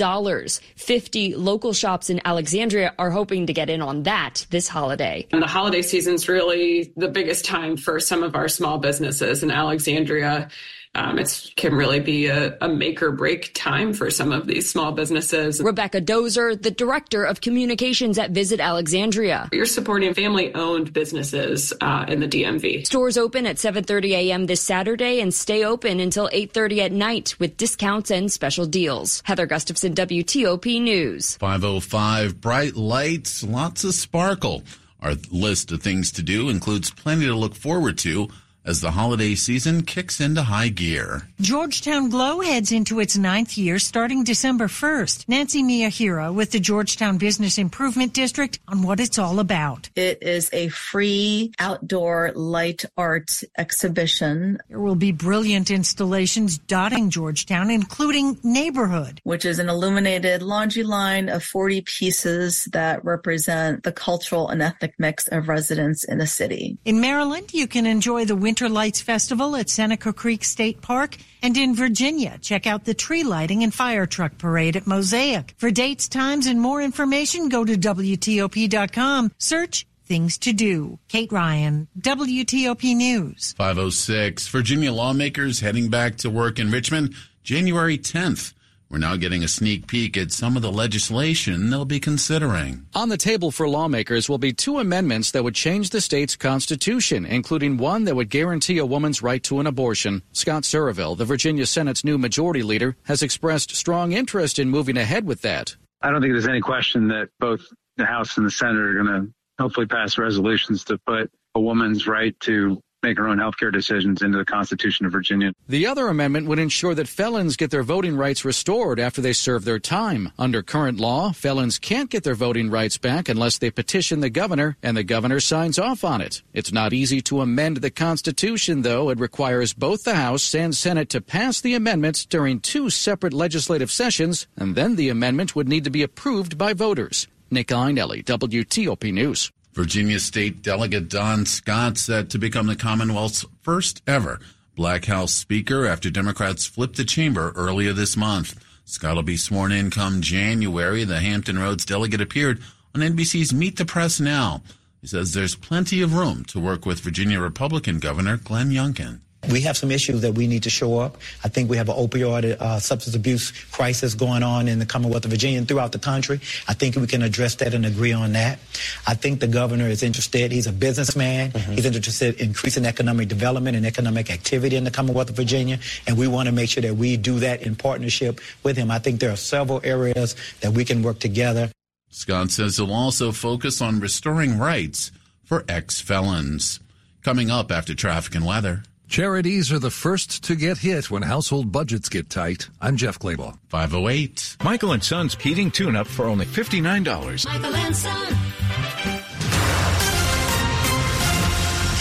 50 0.77 1.35
local 1.37 1.73
shops 1.73 2.11
in 2.11 2.21
Alexandria 2.27 2.93
are 2.99 3.11
hoping 3.11 3.47
to 3.47 3.55
get 3.55 3.71
in 3.71 3.81
on 3.81 4.03
that 4.03 4.47
this 4.51 4.69
holiday. 4.69 5.27
And 5.33 5.41
the 5.41 5.47
holiday 5.47 5.81
season's 5.81 6.29
really 6.29 6.93
the 6.95 7.09
biggest 7.09 7.47
time 7.47 7.79
for 7.79 7.99
some 7.99 8.23
of 8.23 8.37
our 8.37 8.49
small 8.49 8.77
businesses 8.77 9.43
in 9.43 9.51
Alexandria. 9.51 10.51
Um, 10.95 11.19
it 11.19 11.53
can 11.57 11.75
really 11.75 12.01
be 12.01 12.27
a, 12.27 12.57
a, 12.61 12.69
make 12.69 13.03
or 13.03 13.13
break 13.13 13.53
time 13.55 13.95
for 13.95 14.11
some 14.11 14.31
of 14.31 14.47
these 14.47 14.69
small 14.69 14.93
businesses. 14.93 15.63
Rebecca 15.63 16.03
Dozer, 16.03 16.61
the 16.61 16.71
director 16.71 17.25
of 17.25 17.41
communications 17.41 18.19
at 18.19 18.33
Visit 18.33 18.61
Alexandria. 18.61 19.49
You're 19.53 19.65
supporting 19.65 20.13
family-owned 20.13 20.93
businesses 20.93 21.73
uh, 21.81 22.05
in 22.09 22.21
the 22.21 22.29
DMV. 22.29 22.87
Stores 22.87 23.17
open 23.17 23.47
at 23.47 23.57
7:30 23.57 24.11
a.m. 24.11 24.47
this 24.47 24.61
Saturday 24.61 25.21
and 25.21 25.33
stay 25.33 25.65
open 25.65 25.99
until 25.99 26.29
8:30 26.31 26.79
at 26.81 26.93
night 26.93 27.37
with 27.39 27.57
discounts 27.57 28.11
and 28.11 28.31
special 28.31 28.67
deals. 28.67 29.23
Heather 29.25 29.47
Gustafson, 29.47 29.95
WTOP 29.95 30.83
News. 30.83 31.37
505 31.37 32.39
bright 32.41 32.77
lights, 32.77 33.43
lots 33.43 33.85
of 33.85 33.95
sparkle. 33.95 34.63
Our 35.01 35.15
list 35.31 35.73
of 35.73 35.83
things 35.83 36.13
to 36.13 36.23
do 36.23 36.51
includes 36.51 36.91
plenty 36.91 37.27
to 37.27 37.35
look 37.35 37.55
forward 37.55 37.99
to 37.99 38.29
as 38.65 38.81
the 38.81 38.93
holiday 38.93 39.35
season 39.35 39.83
kicks 39.83 40.21
into 40.21 40.43
high 40.43 40.69
gear. 40.69 41.23
Georgetown 41.41 42.09
Glow 42.09 42.41
heads 42.41 42.71
into 42.71 43.01
its 43.01 43.17
ninth 43.17 43.59
year 43.59 43.79
starting 43.79 44.25
December 44.25 44.69
1st. 44.69 45.29
Nancy 45.29 45.63
Miyahira 45.63 46.33
with 46.33 46.53
the 46.53 46.61
Georgetown 46.61 47.19
Business 47.19 47.59
Improvement 47.59 48.13
District 48.13 48.59
on 48.69 48.83
what 48.83 49.01
it's 49.01 49.19
all 49.19 49.41
about. 49.41 49.91
It 49.97 50.23
is 50.23 50.49
a 50.53 50.69
free 50.69 51.53
outdoor 51.59 52.33
light 52.35 52.85
art 52.97 53.43
exhibition. 53.59 54.59
There 54.69 54.81
will 54.81 54.95
be 54.95 55.13
brilliant 55.13 55.71
installations 55.71 56.59
dotting 56.59 57.11
Georgetown, 57.11 57.71
including 57.71 58.39
Neighborhood, 58.43 59.21
which 59.25 59.45
is 59.45 59.59
an 59.59 59.69
illuminated 59.69 60.43
laundry 60.43 60.85
line 60.85 61.29
of 61.29 61.43
40 61.43 61.83
pieces 61.83 62.67
that 62.73 63.05
represent 63.05 63.83
the 63.83 63.93
cultural 63.93 64.49
and 64.49 64.63
ethnic 64.63 64.95
mix 64.99 65.27
of 65.29 65.49
residents 65.49 66.05
in 66.05 66.19
the 66.19 66.27
city. 66.27 66.79
In 66.85 67.01
Maryland, 67.01 67.53
you 67.53 67.67
can 67.67 67.87
enjoy 67.87 68.25
the 68.25 68.37
Winter 68.53 68.69
Lights 68.69 69.01
Festival 69.01 69.57
at 69.57 69.71
Seneca 69.71 70.13
Creek 70.13 70.45
State 70.45 70.83
Park. 70.83 71.17
And 71.41 71.57
in 71.57 71.75
Virginia, 71.75 72.37
check 72.43 72.67
out 72.67 72.85
the 72.85 72.93
tree 72.93 73.25
lighting 73.25 73.63
and 73.63 73.73
fire 73.73 74.05
truck 74.05 74.37
parade 74.37 74.77
at 74.77 74.87
Mosaic. 74.87 75.55
For 75.57 75.71
dates, 75.71 76.07
times, 76.07 76.47
and 76.47 76.61
more 76.61 76.83
information, 76.83 77.49
go 77.49 77.65
to 77.65 77.79
WTOP.com. 77.79 79.33
Search 79.39 79.87
things 80.05 80.37
to 80.37 80.53
do. 80.53 80.99
Kate 81.09 81.33
Ryan, 81.33 81.89
WTOP 81.99 82.95
News. 82.95 83.55
506. 83.57 84.49
Virginia 84.49 84.93
lawmakers 84.93 85.61
heading 85.61 85.89
back 85.89 86.17
to 86.19 86.29
work 86.29 86.59
in 86.59 86.71
Richmond 86.71 87.15
January 87.43 87.97
10th. 87.97 88.53
We're 88.93 88.99
now 88.99 89.17
getting 89.17 89.43
a 89.43 89.49
sneak 89.49 89.87
peek 89.87 90.19
at 90.19 90.33
some 90.33 90.55
of 90.55 90.61
the 90.61 90.71
legislation 90.71 91.71
they'll 91.71 91.87
be 91.87 91.99
considering. 91.99 92.87
On 92.95 93.09
the 93.09 93.17
table 93.17 93.51
for 93.51 93.67
lawmakers 93.67 94.29
will 94.29 94.37
be 94.37 94.53
two 94.53 94.81
amendments 94.81 95.31
that 95.31 95.43
would 95.43 95.55
change 95.55 95.89
the 95.89 96.01
state's 96.03 96.37
constitution, 96.37 97.25
including 97.25 97.79
one 97.79 98.05
that 98.05 98.15
would 98.15 98.29
guarantee 98.29 98.77
a 98.77 98.85
woman's 98.85 99.23
right 99.23 99.43
to 99.45 99.61
an 99.61 99.67
abortion. 99.67 100.23
Scott 100.33 100.65
Surovell, 100.65 101.17
the 101.17 101.25
Virginia 101.25 101.65
Senate's 101.65 102.05
new 102.05 102.19
majority 102.19 102.63
leader, 102.63 102.95
has 103.05 103.23
expressed 103.23 103.75
strong 103.75 104.13
interest 104.13 104.59
in 104.59 104.69
moving 104.69 104.99
ahead 104.99 105.27
with 105.27 105.41
that. 105.41 105.75
I 106.03 106.11
don't 106.11 106.21
think 106.21 106.35
there's 106.35 106.47
any 106.47 106.61
question 106.61 107.09
that 107.09 107.31
both 107.41 107.63
the 107.97 108.05
House 108.05 108.37
and 108.37 108.45
the 108.45 108.51
Senate 108.51 108.79
are 108.79 109.03
going 109.03 109.07
to 109.07 109.33
hopefully 109.59 109.87
pass 109.87 110.19
resolutions 110.19 110.85
to 110.85 110.99
put 111.07 111.31
a 111.55 111.61
woman's 111.61 112.07
right 112.07 112.39
to 112.41 112.79
make 113.03 113.19
her 113.19 113.27
own 113.27 113.39
healthcare 113.39 113.73
decisions 113.73 114.23
into 114.23 114.39
the 114.39 114.45
Constitution 114.45 115.07
of 115.07 115.13
Virginia. 115.13 115.53
The 115.69 115.87
other 115.87 116.09
amendment 116.09 116.47
would 116.47 116.59
ensure 116.59 116.95
that 116.95 117.09
felons 117.09 117.57
get 117.57 117.71
their 117.71 117.83
voting 117.83 118.17
rights 118.17 118.45
restored 118.45 119.01
after 119.01 119.21
they 119.21 119.33
serve 119.33 119.65
their 119.65 119.81
time. 119.81 120.31
Under 120.39 120.63
current 120.63 121.01
law, 121.01 121.33
felons 121.33 121.79
can't 121.79 122.11
get 122.11 122.23
their 122.23 122.35
voting 122.35 122.71
rights 122.71 122.99
back 122.99 123.29
unless 123.29 123.59
they 123.59 123.71
petition 123.71 124.21
the 124.21 124.31
governor 124.31 124.77
and 124.83 124.97
the 124.97 125.03
governor 125.03 125.41
signs 125.41 125.79
off 125.79 126.05
on 126.05 126.21
it. 126.21 126.43
It's 126.53 126.73
not 126.73 126.93
easy 126.93 127.21
to 127.23 127.41
amend 127.41 127.79
the 127.79 127.91
Constitution, 127.91 128.83
though. 128.83 129.11
It 129.11 129.19
requires 129.19 129.75
both 129.75 130.05
the 130.05 130.15
House 130.15 130.55
and 130.55 130.75
Senate 130.75 131.09
to 131.11 131.21
pass 131.21 131.61
the 131.61 131.75
amendment 131.75 132.27
during 132.31 132.61
two 132.61 132.89
separate 132.89 133.33
legislative 133.33 133.91
sessions, 133.91 134.47
and 134.57 134.77
then 134.77 134.97
the 134.97 135.09
amendment 135.09 135.57
would 135.57 135.69
need 135.69 135.85
to 135.85 135.91
be 135.91 136.03
approved 136.03 136.57
by 136.57 136.73
voters. 136.73 137.27
Nick 137.51 137.69
Iannelli, 137.69 138.25
WTOP 138.25 139.13
News. 139.13 139.51
Virginia 139.73 140.21
State 140.21 140.63
Delegate 140.63 141.09
Don 141.09 141.47
Scott 141.47 141.97
set 141.97 142.29
to 142.31 142.39
become 142.39 142.67
the 142.67 142.77
Commonwealth's 142.77 143.47
first 143.63 144.03
ever 144.07 144.39
Black 144.75 145.07
House 145.07 145.33
Speaker 145.33 145.87
after 145.87 146.11
Democrats 146.11 146.67
flipped 146.67 146.97
the 146.97 147.05
chamber 147.05 147.53
earlier 147.57 147.93
this 147.93 148.17
month. 148.17 148.63
Scott 148.85 149.17
will 149.17 149.23
be 149.23 149.37
sworn 149.37 149.73
in 149.73 149.91
come 149.91 150.21
January. 150.21 151.05
The 151.05 151.21
Hampton 151.21 151.59
Roads 151.59 151.85
delegate 151.85 152.21
appeared 152.21 152.61
on 152.95 153.01
NBC's 153.01 153.55
Meet 153.55 153.77
the 153.77 153.85
Press 153.85 154.21
Now. 154.21 154.63
He 155.01 155.07
says 155.07 155.33
there's 155.33 155.55
plenty 155.55 156.03
of 156.03 156.15
room 156.15 156.45
to 156.47 156.61
work 156.61 156.85
with 156.85 157.01
Virginia 157.01 157.41
Republican 157.41 157.99
Governor 157.99 158.37
Glenn 158.37 158.71
Youngkin. 158.71 159.21
We 159.51 159.61
have 159.63 159.77
some 159.77 159.91
issues 159.91 160.21
that 160.21 160.35
we 160.35 160.47
need 160.47 160.63
to 160.63 160.71
show 160.71 160.99
up. 160.99 161.17
I 161.43 161.49
think 161.49 161.69
we 161.69 161.77
have 161.77 161.89
an 161.89 161.97
opioid 161.97 162.45
uh, 162.45 162.79
substance 162.79 163.17
abuse 163.17 163.51
crisis 163.73 164.15
going 164.15 164.45
on 164.45 164.69
in 164.69 164.79
the 164.79 164.87
Commonwealth 164.87 165.25
of 165.25 165.33
Virginia 165.33 165.59
and 165.59 165.67
throughout 165.67 165.91
the 165.91 165.99
country. 165.99 166.41
I 166.69 166.75
think 166.75 166.95
we 166.95 167.09
can 167.09 167.23
address 167.23 167.57
that 167.57 167.75
and 167.75 167.85
agree 167.85 168.13
on 168.13 168.33
that. 168.33 168.61
I 169.07 169.15
think 169.15 169.41
the 169.41 169.49
governor 169.49 169.89
is 169.89 170.05
interested. 170.05 170.53
He's 170.53 170.69
a 170.69 170.73
businessman. 170.73 171.51
Mm-hmm. 171.51 171.73
He's 171.73 171.87
interested 171.87 172.37
in 172.37 172.49
increasing 172.49 172.87
economic 172.87 173.29
development 173.29 173.77
and 173.77 173.85
economic 173.85 174.31
activity 174.31 174.77
in 174.77 174.85
the 174.85 174.91
Commonwealth 174.93 175.31
of 175.31 175.37
Virginia. 175.37 175.81
And 176.07 176.17
we 176.17 176.29
want 176.29 176.47
to 176.47 176.53
make 176.53 176.71
sure 176.71 176.83
that 176.83 176.95
we 176.95 177.17
do 177.17 177.41
that 177.41 177.63
in 177.63 177.75
partnership 177.75 178.41
with 178.63 178.77
him. 178.77 178.91
I 178.91 179.01
think 179.01 179.21
there 179.21 179.33
are 179.33 179.37
several 179.37 179.81
areas 179.83 180.37
that 180.61 180.73
we 180.73 180.85
can 180.85 181.03
work 181.03 181.19
together. 181.19 181.71
Scott 182.11 182.51
says 182.51 182.77
he'll 182.77 182.93
also 182.93 183.33
focus 183.33 183.81
on 183.81 183.99
restoring 183.99 184.59
rights 184.59 185.11
for 185.43 185.65
ex-felons. 185.67 186.79
Coming 187.23 187.51
up 187.51 187.73
after 187.73 187.95
traffic 187.95 188.35
and 188.35 188.45
weather. 188.45 188.83
Charities 189.13 189.71
are 189.71 189.79
the 189.79 189.91
first 189.91 190.43
to 190.45 190.57
get 190.57 190.79
hit 190.79 191.11
when 191.11 191.21
household 191.21 191.71
budgets 191.71 192.09
get 192.09 192.31
tight. 192.31 192.71
I'm 192.81 192.97
Jeff 192.97 193.19
Clabaugh. 193.19 193.59
508. 193.69 194.57
Michael 194.65 194.93
and 194.93 195.05
Son's 195.05 195.35
heating 195.35 195.71
tune 195.71 195.97
up 195.97 196.07
for 196.07 196.25
only 196.25 196.47
$59. 196.47 197.45
Michael 197.45 197.77
and 197.77 197.95
Son. 197.95 198.37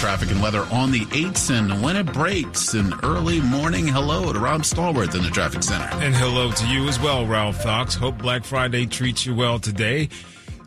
traffic 0.01 0.31
and 0.31 0.41
weather 0.41 0.65
on 0.71 0.91
the 0.91 1.01
8s 1.01 1.51
and 1.51 1.83
when 1.83 1.95
it 1.95 2.11
breaks. 2.11 2.73
An 2.73 2.91
early 3.03 3.39
morning 3.39 3.85
hello 3.85 4.33
to 4.33 4.39
Rob 4.39 4.61
Stallworth 4.61 5.13
in 5.13 5.21
the 5.21 5.29
traffic 5.29 5.61
center. 5.61 5.87
And 6.03 6.15
hello 6.15 6.51
to 6.51 6.67
you 6.67 6.87
as 6.87 6.99
well, 6.99 7.27
Ralph 7.27 7.61
Fox. 7.61 7.93
Hope 7.93 8.17
Black 8.17 8.43
Friday 8.43 8.87
treats 8.87 9.27
you 9.27 9.35
well 9.35 9.59
today. 9.59 10.09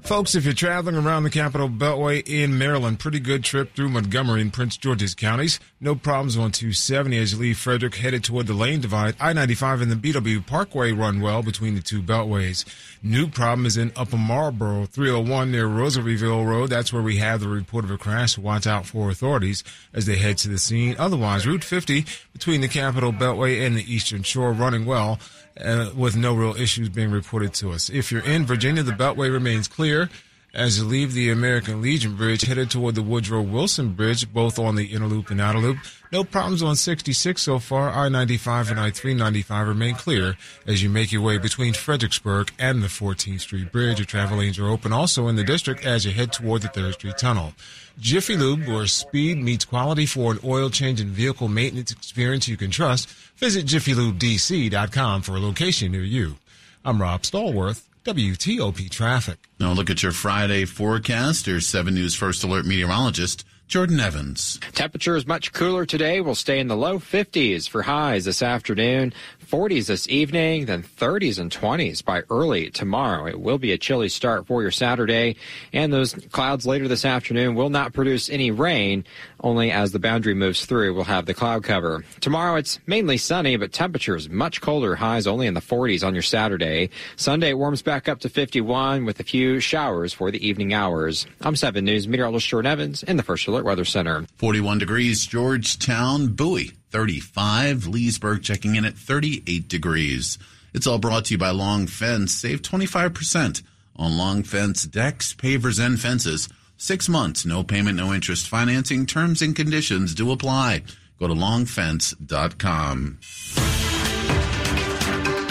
Folks, 0.04 0.34
if 0.34 0.44
you're 0.44 0.52
traveling 0.52 0.96
around 0.96 1.23
the 1.23 1.30
Capital 1.30 1.66
Beltway 1.66 2.23
in 2.28 2.58
Maryland, 2.58 2.99
pretty 2.99 3.18
good 3.18 3.42
trip 3.42 3.75
through 3.75 3.88
Montgomery 3.88 4.42
and 4.42 4.52
Prince 4.52 4.76
George's 4.76 5.14
counties. 5.14 5.58
No 5.80 5.94
problems 5.94 6.37
on 6.37 6.52
270 6.52 7.16
as 7.16 7.32
you 7.32 7.38
leave 7.38 7.58
Frederick 7.58 7.94
headed 7.94 8.23
toward 8.23 8.46
the 8.46 8.52
lane 8.52 8.82
divide. 8.82 9.16
I-95 9.18 9.80
and 9.80 9.90
the 9.90 9.96
BW 10.12 10.46
Parkway 10.46 10.92
run 10.92 11.23
well 11.23 11.42
between 11.42 11.75
the 11.75 11.80
two 11.80 12.02
beltways. 12.02 12.66
New 13.02 13.28
problem 13.28 13.64
is 13.64 13.78
in 13.78 13.92
Upper 13.96 14.18
Marlboro, 14.18 14.84
301 14.84 15.50
near 15.50 15.66
Rosaryville 15.66 16.46
Road. 16.46 16.68
That's 16.68 16.92
where 16.92 17.02
we 17.02 17.16
have 17.16 17.40
the 17.40 17.49
report 17.49 17.87
of 17.87 17.90
a 17.90 17.96
crash. 17.96 18.37
Watch 18.37 18.66
out 18.66 18.84
for 18.84 19.08
authorities 19.08 19.64
as 19.94 20.04
they 20.04 20.16
head 20.16 20.37
to 20.38 20.50
the 20.50 20.58
scene. 20.58 20.96
Otherwise, 20.99 21.46
Route 21.46 21.64
50 21.64 22.04
between 22.34 22.61
the 22.61 22.68
Capital 22.68 23.11
Beltway 23.11 23.66
and 23.66 23.75
the 23.75 23.90
Eastern 23.90 24.23
Shore 24.23 24.52
running 24.52 24.84
well 24.84 25.18
uh, 25.61 25.90
with 25.96 26.16
no 26.16 26.34
real 26.34 26.54
issues 26.54 26.88
being 26.88 27.11
reported 27.11 27.54
to 27.54 27.70
us. 27.73 27.90
If 27.90 28.11
you're 28.11 28.25
in 28.25 28.46
Virginia, 28.46 28.82
the 28.82 28.92
Beltway 28.92 29.32
remains 29.32 29.68
clear 29.68 30.08
as 30.54 30.78
you 30.78 30.84
leave 30.84 31.12
the 31.12 31.30
American 31.30 31.82
Legion 31.82 32.14
Bridge, 32.14 32.42
headed 32.42 32.70
toward 32.70 32.94
the 32.94 33.02
Woodrow 33.02 33.42
Wilson 33.42 33.92
Bridge, 33.94 34.32
both 34.32 34.58
on 34.58 34.76
the 34.76 34.87
inner 34.87 35.06
loop 35.06 35.30
and 35.30 35.40
outer 35.40 35.58
loop. 35.58 35.78
No 36.12 36.23
problems 36.23 36.62
on 36.62 36.76
66 36.76 37.42
so 37.42 37.58
far. 37.58 37.90
I-95 37.90 38.70
and 38.70 38.78
I-395 38.78 39.66
remain 39.66 39.94
clear 39.96 40.37
as 40.64 40.80
you 40.82 40.88
make 40.88 41.11
your 41.11 41.23
way 41.23 41.38
between 41.38 41.73
Fredericksburg 41.73 42.52
and 42.56 42.82
the 42.82 42.88
14th 42.88 43.40
Street 43.40 43.73
Bridge. 43.73 43.99
Your 43.99 44.06
travel 44.06 44.38
lanes 44.38 44.58
are 44.58 44.68
open 44.68 44.92
also 44.92 45.26
in 45.26 45.34
the 45.34 45.42
district 45.42 45.84
as 45.84 46.04
you 46.06 46.12
head 46.12 46.32
toward 46.32 46.62
the 46.62 46.68
3rd 46.68 46.92
Street 46.94 47.18
Tunnel. 47.18 47.52
Jiffy 47.98 48.36
Lube, 48.36 48.66
where 48.66 48.86
speed 48.86 49.38
meets 49.38 49.64
quality 49.64 50.06
for 50.06 50.32
an 50.32 50.40
oil 50.44 50.68
change 50.68 51.00
and 51.00 51.10
vehicle 51.10 51.48
maintenance 51.48 51.92
experience 51.92 52.48
you 52.48 52.56
can 52.56 52.70
trust. 52.70 53.08
Visit 53.36 53.66
JiffyLubeDC.com 53.66 55.22
for 55.22 55.36
a 55.36 55.40
location 55.40 55.92
near 55.92 56.02
you. 56.02 56.36
I'm 56.84 57.00
Rob 57.00 57.22
Stallworth. 57.22 57.82
WTOP 58.04 58.90
traffic. 58.90 59.48
Now 59.58 59.72
look 59.72 59.88
at 59.88 60.02
your 60.02 60.12
Friday 60.12 60.66
forecast. 60.66 61.46
Here's 61.46 61.66
7 61.66 61.94
News 61.94 62.14
First 62.14 62.44
Alert 62.44 62.66
meteorologist 62.66 63.46
Jordan 63.66 63.99
Evans. 63.99 64.61
Temperature 64.73 65.16
is 65.16 65.26
much 65.26 65.52
cooler 65.52 65.87
today. 65.87 66.21
We'll 66.21 66.35
stay 66.35 66.61
in 66.61 66.68
the 66.68 66.76
low 66.76 66.99
50s 66.99 67.68
for 67.68 67.83
highs 67.83 68.26
this 68.26 68.42
afternoon. 68.42 69.12
40s 69.47 69.87
this 69.87 70.09
evening, 70.09 70.66
then 70.66 70.83
30s 70.83 71.38
and 71.38 71.50
20s 71.50 72.04
by 72.04 72.23
early 72.30 72.71
tomorrow. 72.71 73.26
It 73.26 73.40
will 73.40 73.59
be 73.59 73.73
a 73.73 73.78
chilly 73.78 74.09
start 74.09 74.47
for 74.47 74.62
your 74.62 74.71
Saturday, 74.71 75.37
and 75.73 75.92
those 75.92 76.14
clouds 76.33 76.66
later 76.66 76.88
this 76.88 77.04
afternoon 77.04 77.54
will 77.54 77.68
not 77.71 77.92
produce 77.92 78.30
any 78.30 78.50
rain. 78.50 79.04
Only 79.40 79.71
as 79.71 79.92
the 79.92 79.99
boundary 79.99 80.35
moves 80.35 80.64
through, 80.64 80.94
we'll 80.94 81.04
have 81.04 81.26
the 81.26 81.35
cloud 81.35 81.62
cover. 81.64 82.04
Tomorrow, 82.21 82.56
it's 82.56 82.80
mainly 82.87 83.18
sunny, 83.18 83.56
but 83.56 83.73
temperatures 83.73 84.28
much 84.30 84.61
colder, 84.61 84.97
highs 84.97 85.26
only 85.26 85.47
in 85.47 85.54
the 85.54 85.61
40s 85.61 86.04
on 86.04 86.14
your 86.14 86.23
Saturday. 86.23 86.90
Sunday, 87.16 87.50
it 87.50 87.59
warms 87.59 87.83
back 87.83 88.09
up 88.09 88.21
to 88.21 88.28
51 88.28 89.04
with 89.04 89.21
a 89.21 89.25
few 89.25 89.61
showers 89.61 90.12
for 90.12 90.30
the 90.30 90.47
evening 90.47 90.73
hours. 90.73 91.26
I'm 91.42 91.56
7 91.56 91.85
News 91.85 92.09
meteorologist 92.09 92.49
Jordan 92.49 92.73
Evans 92.73 93.02
in 93.02 93.18
the 93.18 93.23
First 93.23 93.44
Weather 93.62 93.84
Center. 93.84 94.25
41 94.37 94.78
degrees, 94.78 95.26
Georgetown, 95.26 96.28
Bowie. 96.28 96.73
35. 96.90 97.87
Leesburg 97.87 98.42
checking 98.42 98.76
in 98.76 98.84
at 98.84 98.94
38 98.94 99.68
degrees. 99.68 100.38
It's 100.73 100.87
all 100.87 100.99
brought 100.99 101.26
to 101.26 101.34
you 101.34 101.38
by 101.38 101.50
Long 101.50 101.87
Fence. 101.87 102.32
Save 102.32 102.62
25% 102.62 103.62
on 103.96 104.16
Long 104.16 104.42
Fence 104.42 104.84
decks, 104.84 105.34
pavers, 105.34 105.84
and 105.84 106.00
fences. 106.00 106.49
Six 106.76 107.08
months, 107.08 107.44
no 107.44 107.62
payment, 107.62 107.96
no 107.96 108.12
interest 108.12 108.49
financing. 108.49 109.06
Terms 109.06 109.42
and 109.42 109.54
conditions 109.54 110.14
do 110.14 110.32
apply. 110.32 110.82
Go 111.18 111.28
to 111.28 111.34
longfence.com. 111.34 113.18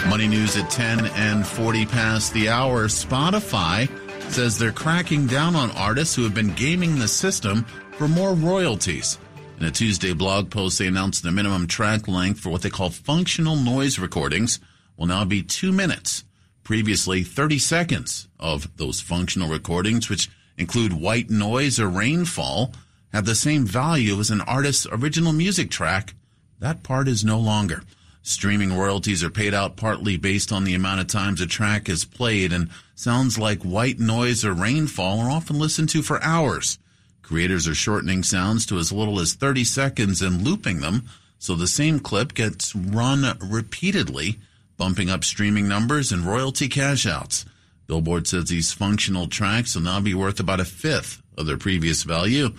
Money 0.08 0.28
news 0.28 0.56
at 0.56 0.70
10 0.70 1.06
and 1.06 1.46
40 1.46 1.86
past 1.86 2.34
the 2.34 2.50
hour. 2.50 2.88
Spotify 2.88 3.88
says 4.30 4.58
they're 4.58 4.72
cracking 4.72 5.26
down 5.26 5.56
on 5.56 5.70
artists 5.72 6.14
who 6.14 6.22
have 6.24 6.34
been 6.34 6.52
gaming 6.54 6.98
the 6.98 7.08
system 7.08 7.64
for 7.96 8.08
more 8.08 8.34
royalties. 8.34 9.18
In 9.60 9.66
a 9.66 9.70
Tuesday 9.70 10.12
blog 10.12 10.50
post, 10.50 10.78
they 10.78 10.88
announced 10.88 11.22
the 11.22 11.30
minimum 11.30 11.68
track 11.68 12.08
length 12.08 12.40
for 12.40 12.50
what 12.50 12.62
they 12.62 12.70
call 12.70 12.90
functional 12.90 13.56
noise 13.56 13.98
recordings 13.98 14.58
will 14.96 15.06
now 15.06 15.24
be 15.24 15.42
two 15.42 15.70
minutes. 15.70 16.24
Previously, 16.64 17.22
30 17.22 17.58
seconds 17.58 18.28
of 18.40 18.68
those 18.76 19.00
functional 19.00 19.48
recordings, 19.48 20.10
which 20.10 20.28
include 20.58 20.92
white 20.92 21.30
noise 21.30 21.78
or 21.78 21.88
rainfall, 21.88 22.72
have 23.12 23.26
the 23.26 23.34
same 23.34 23.64
value 23.64 24.18
as 24.18 24.30
an 24.30 24.40
artist's 24.40 24.86
original 24.90 25.32
music 25.32 25.70
track. 25.70 26.14
That 26.58 26.82
part 26.82 27.06
is 27.06 27.24
no 27.24 27.38
longer. 27.38 27.82
Streaming 28.22 28.76
royalties 28.76 29.22
are 29.22 29.30
paid 29.30 29.54
out 29.54 29.76
partly 29.76 30.16
based 30.16 30.50
on 30.50 30.64
the 30.64 30.74
amount 30.74 31.00
of 31.00 31.06
times 31.06 31.40
a 31.40 31.46
track 31.46 31.88
is 31.88 32.04
played, 32.04 32.52
and 32.52 32.70
sounds 32.96 33.38
like 33.38 33.62
white 33.62 34.00
noise 34.00 34.44
or 34.44 34.52
rainfall 34.52 35.20
are 35.20 35.30
often 35.30 35.58
listened 35.58 35.90
to 35.90 36.02
for 36.02 36.22
hours. 36.22 36.78
Creators 37.24 37.66
are 37.66 37.74
shortening 37.74 38.22
sounds 38.22 38.66
to 38.66 38.78
as 38.78 38.92
little 38.92 39.18
as 39.18 39.32
30 39.32 39.64
seconds 39.64 40.20
and 40.20 40.42
looping 40.42 40.80
them, 40.80 41.08
so 41.38 41.54
the 41.54 41.66
same 41.66 41.98
clip 41.98 42.34
gets 42.34 42.76
run 42.76 43.38
repeatedly, 43.40 44.38
bumping 44.76 45.08
up 45.08 45.24
streaming 45.24 45.66
numbers 45.66 46.12
and 46.12 46.26
royalty 46.26 46.68
cash 46.68 47.06
outs. 47.06 47.46
Billboard 47.86 48.26
says 48.26 48.50
these 48.50 48.72
functional 48.72 49.26
tracks 49.26 49.74
will 49.74 49.82
now 49.82 50.00
be 50.00 50.12
worth 50.12 50.38
about 50.38 50.60
a 50.60 50.66
fifth 50.66 51.22
of 51.38 51.46
their 51.46 51.56
previous 51.56 52.02
value. 52.02 52.50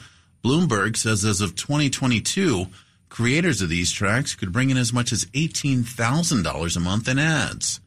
Bloomberg 0.43 0.97
says 0.97 1.23
as 1.25 1.41
of 1.41 1.55
2022, 1.55 2.65
creators 3.07 3.61
of 3.61 3.69
these 3.69 3.91
tracks 3.91 4.33
could 4.33 4.51
bring 4.51 4.71
in 4.71 4.77
as 4.77 4.91
much 4.91 5.11
as 5.11 5.25
$18,000 5.25 6.75
a 6.75 6.79
month 6.79 7.07
in 7.07 7.19
ads. 7.19 7.79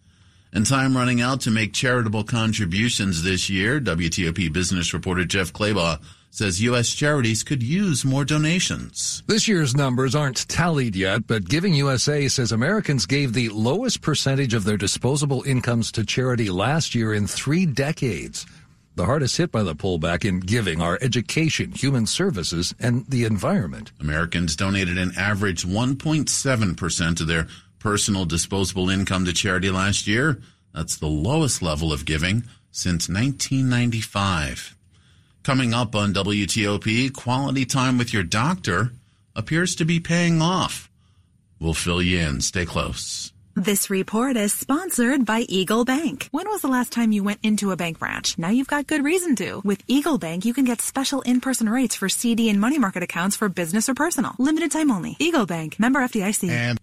And 0.52 0.64
time 0.64 0.96
running 0.96 1.20
out 1.20 1.40
to 1.42 1.50
make 1.50 1.72
charitable 1.74 2.24
contributions 2.24 3.22
this 3.22 3.50
year. 3.50 3.80
WTOP 3.80 4.52
business 4.52 4.94
reporter 4.94 5.24
Jeff 5.24 5.52
Clabaugh 5.52 6.00
says 6.30 6.60
U.S. 6.62 6.90
charities 6.90 7.42
could 7.42 7.62
use 7.62 8.04
more 8.04 8.24
donations. 8.24 9.22
This 9.26 9.48
year's 9.48 9.74
numbers 9.74 10.14
aren't 10.14 10.48
tallied 10.48 10.94
yet, 10.94 11.26
but 11.26 11.48
Giving 11.48 11.74
USA 11.74 12.28
says 12.28 12.52
Americans 12.52 13.06
gave 13.06 13.32
the 13.32 13.48
lowest 13.48 14.02
percentage 14.02 14.54
of 14.54 14.64
their 14.64 14.76
disposable 14.76 15.42
incomes 15.44 15.90
to 15.92 16.04
charity 16.04 16.50
last 16.50 16.94
year 16.94 17.14
in 17.14 17.26
three 17.26 17.66
decades. 17.66 18.46
The 18.94 19.06
hardest 19.06 19.36
hit 19.36 19.52
by 19.52 19.62
the 19.62 19.76
pullback 19.76 20.24
in 20.24 20.40
giving 20.40 20.82
are 20.82 20.98
education, 21.00 21.70
human 21.70 22.04
services, 22.04 22.74
and 22.80 23.06
the 23.06 23.24
environment. 23.24 23.92
Americans 24.00 24.56
donated 24.56 24.98
an 24.98 25.12
average 25.16 25.64
1.7% 25.64 27.20
of 27.20 27.26
their 27.28 27.46
personal 27.78 28.24
disposable 28.24 28.90
income 28.90 29.24
to 29.24 29.32
charity 29.32 29.70
last 29.70 30.08
year. 30.08 30.40
That's 30.74 30.96
the 30.96 31.06
lowest 31.06 31.62
level 31.62 31.92
of 31.92 32.04
giving 32.06 32.42
since 32.72 33.08
1995. 33.08 34.77
Coming 35.48 35.72
up 35.72 35.94
on 35.94 36.12
WTOP, 36.12 37.14
quality 37.14 37.64
time 37.64 37.96
with 37.96 38.12
your 38.12 38.22
doctor 38.22 38.92
appears 39.34 39.76
to 39.76 39.86
be 39.86 39.98
paying 39.98 40.42
off. 40.42 40.90
We'll 41.58 41.72
fill 41.72 42.02
you 42.02 42.18
in. 42.18 42.42
Stay 42.42 42.66
close. 42.66 43.32
This 43.56 43.88
report 43.88 44.36
is 44.36 44.52
sponsored 44.52 45.24
by 45.24 45.40
Eagle 45.48 45.86
Bank. 45.86 46.28
When 46.32 46.46
was 46.50 46.60
the 46.60 46.68
last 46.68 46.92
time 46.92 47.12
you 47.12 47.24
went 47.24 47.40
into 47.42 47.70
a 47.70 47.76
bank 47.76 47.98
branch? 47.98 48.36
Now 48.36 48.50
you've 48.50 48.68
got 48.68 48.86
good 48.86 49.02
reason 49.02 49.36
to. 49.36 49.62
With 49.64 49.82
Eagle 49.88 50.18
Bank, 50.18 50.44
you 50.44 50.52
can 50.52 50.66
get 50.66 50.82
special 50.82 51.22
in-person 51.22 51.66
rates 51.70 51.96
for 51.96 52.10
CD 52.10 52.50
and 52.50 52.60
money 52.60 52.78
market 52.78 53.02
accounts 53.02 53.34
for 53.34 53.48
business 53.48 53.88
or 53.88 53.94
personal. 53.94 54.34
Limited 54.38 54.70
time 54.70 54.90
only. 54.90 55.16
Eagle 55.18 55.46
Bank. 55.46 55.80
Member 55.80 56.00
FDIC. 56.00 56.50
And 56.50 56.78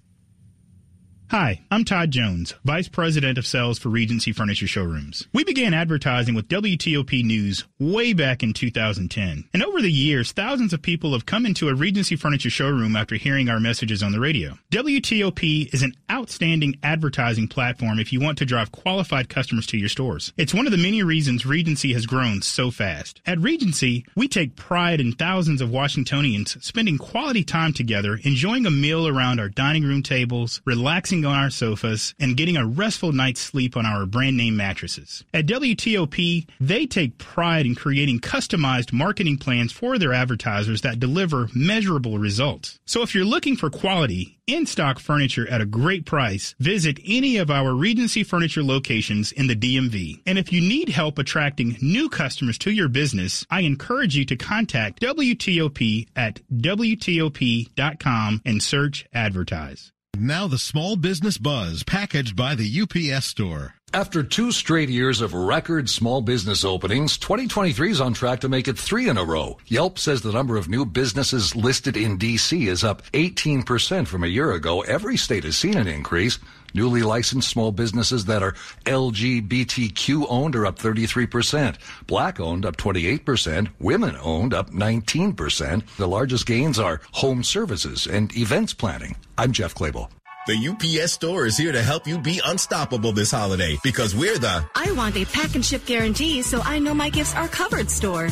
Hi, 1.32 1.62
I'm 1.72 1.86
Todd 1.86 2.12
Jones, 2.12 2.54
Vice 2.64 2.88
President 2.88 3.40
of 3.40 3.48
Sales 3.48 3.80
for 3.80 3.90
Regency 3.90 4.32
Furniture 4.32 4.68
Showrooms. 4.68 5.28
We 5.34 5.44
began 5.44 5.74
advertising 5.74 6.36
with 6.36 6.48
WTOP 6.48 7.26
News 7.26 7.66
way 7.80 8.14
back 8.14 8.44
in 8.44 8.54
2010. 8.54 9.50
And 9.52 9.64
over 9.64 9.82
the 9.82 9.92
years, 9.92 10.32
thousands 10.32 10.72
of 10.72 10.84
people 10.84 11.14
have 11.14 11.26
come 11.26 11.48
into 11.48 11.68
a 11.68 11.74
Regency 11.74 12.16
Furniture 12.16 12.52
showroom 12.52 12.96
after 12.96 13.16
hearing 13.16 13.50
our 13.50 13.60
messages 13.60 14.04
on 14.04 14.12
the 14.12 14.20
radio. 14.20 14.60
WTOP 14.72 15.74
is 15.74 15.82
an 15.82 15.96
outstanding 16.12 16.78
advertising 16.84 17.48
platform 17.48 17.98
if 17.98 18.14
you 18.14 18.20
want 18.20 18.38
to 18.38 18.46
drive 18.46 18.72
qualified 18.72 19.28
customers 19.28 19.66
to 19.66 19.78
your 19.78 19.90
stores. 19.90 20.32
It's 20.38 20.54
one 20.54 20.68
of 20.68 20.72
the 20.72 20.78
many 20.78 21.02
reasons 21.02 21.44
Regency 21.44 21.94
has 21.94 22.06
grown 22.06 22.44
so 22.44 22.70
fast. 22.70 23.20
At 23.26 23.40
Regency, 23.40 24.06
we 24.16 24.28
take 24.28 24.56
pride 24.56 25.02
in 25.02 25.12
thousands 25.12 25.60
of 25.60 25.72
Washingtonians 25.72 26.64
spending 26.64 27.00
quality 27.00 27.44
time 27.44 27.74
together, 27.74 28.20
enjoying 28.24 28.68
a 28.68 28.72
meal 28.72 29.08
around 29.08 29.40
our 29.40 29.50
dining 29.50 29.84
room 29.84 30.04
tables, 30.04 30.62
relaxing 30.66 31.15
relaxing 31.22 31.26
on 31.26 31.44
our 31.44 31.50
sofas, 31.50 32.14
and 32.20 32.38
getting 32.38 32.58
a 32.58 32.66
restful 32.66 33.12
night's 33.12 33.42
sleep 33.42 33.78
on 33.78 33.86
our 33.86 34.06
brand 34.06 34.38
name 34.38 34.58
mattresses. 34.58 35.24
At 35.34 35.46
WTOP, 35.46 36.48
they 36.60 36.86
take 36.86 37.18
pride 37.18 37.66
in 37.66 37.76
creating 37.76 38.20
customized 38.20 38.94
marketing 38.94 39.38
plans 39.38 39.72
for 39.72 39.98
their 39.98 40.14
advertisers 40.14 40.82
that 40.82 41.00
deliver 41.00 41.50
measurable 41.54 42.18
results. 42.18 42.80
So 42.86 43.02
if 43.02 43.14
you're 43.14 43.26
looking 43.26 43.56
for 43.56 43.70
quality, 43.70 44.38
in 44.48 44.66
stock 44.68 45.00
furniture 45.00 45.50
at 45.50 45.62
a 45.62 45.66
great 45.66 46.06
price, 46.06 46.54
visit 46.60 47.00
any 47.06 47.38
of 47.38 47.50
our 47.50 47.74
Regency 47.74 48.24
Furniture 48.24 48.64
locations 48.64 49.32
in 49.32 49.48
the 49.48 49.56
DMV. 49.56 50.22
And 50.26 50.38
if 50.38 50.52
you 50.54 50.62
need 50.62 50.90
help 50.90 51.18
attracting 51.18 51.78
new 51.82 52.10
customers 52.10 52.58
to 52.60 52.72
your 52.72 52.88
business, 52.90 53.46
I 53.50 53.62
encourage 53.62 54.16
you 54.16 54.26
to 54.26 54.36
contact 54.36 55.02
WTOP 55.02 56.08
at 56.16 56.42
WTOP.com 56.52 58.42
and 58.46 58.62
search 58.62 59.08
advertise. 59.14 59.92
Now 60.20 60.48
the 60.48 60.58
small 60.58 60.96
business 60.96 61.38
buzz 61.38 61.84
packaged 61.84 62.36
by 62.36 62.56
the 62.56 62.82
UPS 62.82 63.26
store. 63.26 63.74
After 63.94 64.24
two 64.24 64.52
straight 64.52 64.90
years 64.90 65.22
of 65.22 65.34
record 65.34 65.90
small 65.90 66.22
business 66.22 66.64
openings, 66.64 67.18
2023 67.18 67.92
is 67.92 68.02
on 68.02 68.14
track 68.14 68.42
to 68.42 68.50
make 68.50 68.68
it 68.68 68.78
three 68.78 69.10
in 69.10 69.18
a 69.18 69.24
row. 69.24 69.58
Yelp 69.68 70.00
says 70.00 70.22
the 70.22 70.32
number 70.32 70.58
of 70.58 70.70
new 70.70 70.86
businesses 70.86 71.56
listed 71.56 71.98
in 71.98 72.18
DC 72.18 72.68
is 72.68 72.84
up 72.84 73.04
18% 73.12 74.08
from 74.08 74.24
a 74.24 74.28
year 74.28 74.52
ago. 74.52 74.82
Every 74.82 75.18
state 75.18 75.44
has 75.44 75.58
seen 75.58 75.78
an 75.78 75.88
increase. 75.88 76.40
Newly 76.76 77.04
licensed 77.04 77.48
small 77.48 77.72
businesses 77.72 78.26
that 78.26 78.44
are 78.44 78.54
LGBTQ 78.86 80.26
owned 80.28 80.58
are 80.58 80.66
up 80.66 80.78
33%. 80.78 81.78
Black 82.06 82.42
owned 82.42 82.66
up 82.66 82.76
28%. 82.76 83.70
Women 83.80 84.18
owned 84.22 84.54
up 84.54 84.72
19%. 84.72 85.96
The 85.96 86.08
largest 86.08 86.46
gains 86.46 86.78
are 86.78 87.00
home 87.14 87.44
services 87.44 88.08
and 88.08 88.36
events 88.36 88.74
planning. 88.74 89.16
I'm 89.38 89.54
Jeff 89.54 89.74
Clabaugh. 89.74 90.10
The 90.48 90.68
UPS 90.68 91.14
store 91.14 91.46
is 91.46 91.56
here 91.56 91.72
to 91.72 91.82
help 91.82 92.06
you 92.06 92.20
be 92.20 92.42
unstoppable 92.44 93.14
this 93.14 93.32
holiday 93.32 93.80
because 93.82 94.14
we're 94.14 94.38
the 94.38 94.64
I 94.76 94.92
want 94.92 95.16
a 95.16 95.24
pack 95.24 95.56
and 95.56 95.66
ship 95.66 95.86
guarantee 95.86 96.42
so 96.42 96.60
I 96.62 96.80
know 96.80 96.94
my 96.94 97.10
gifts 97.10 97.34
are 97.36 97.48
covered 97.48 97.90
store. 97.90 98.28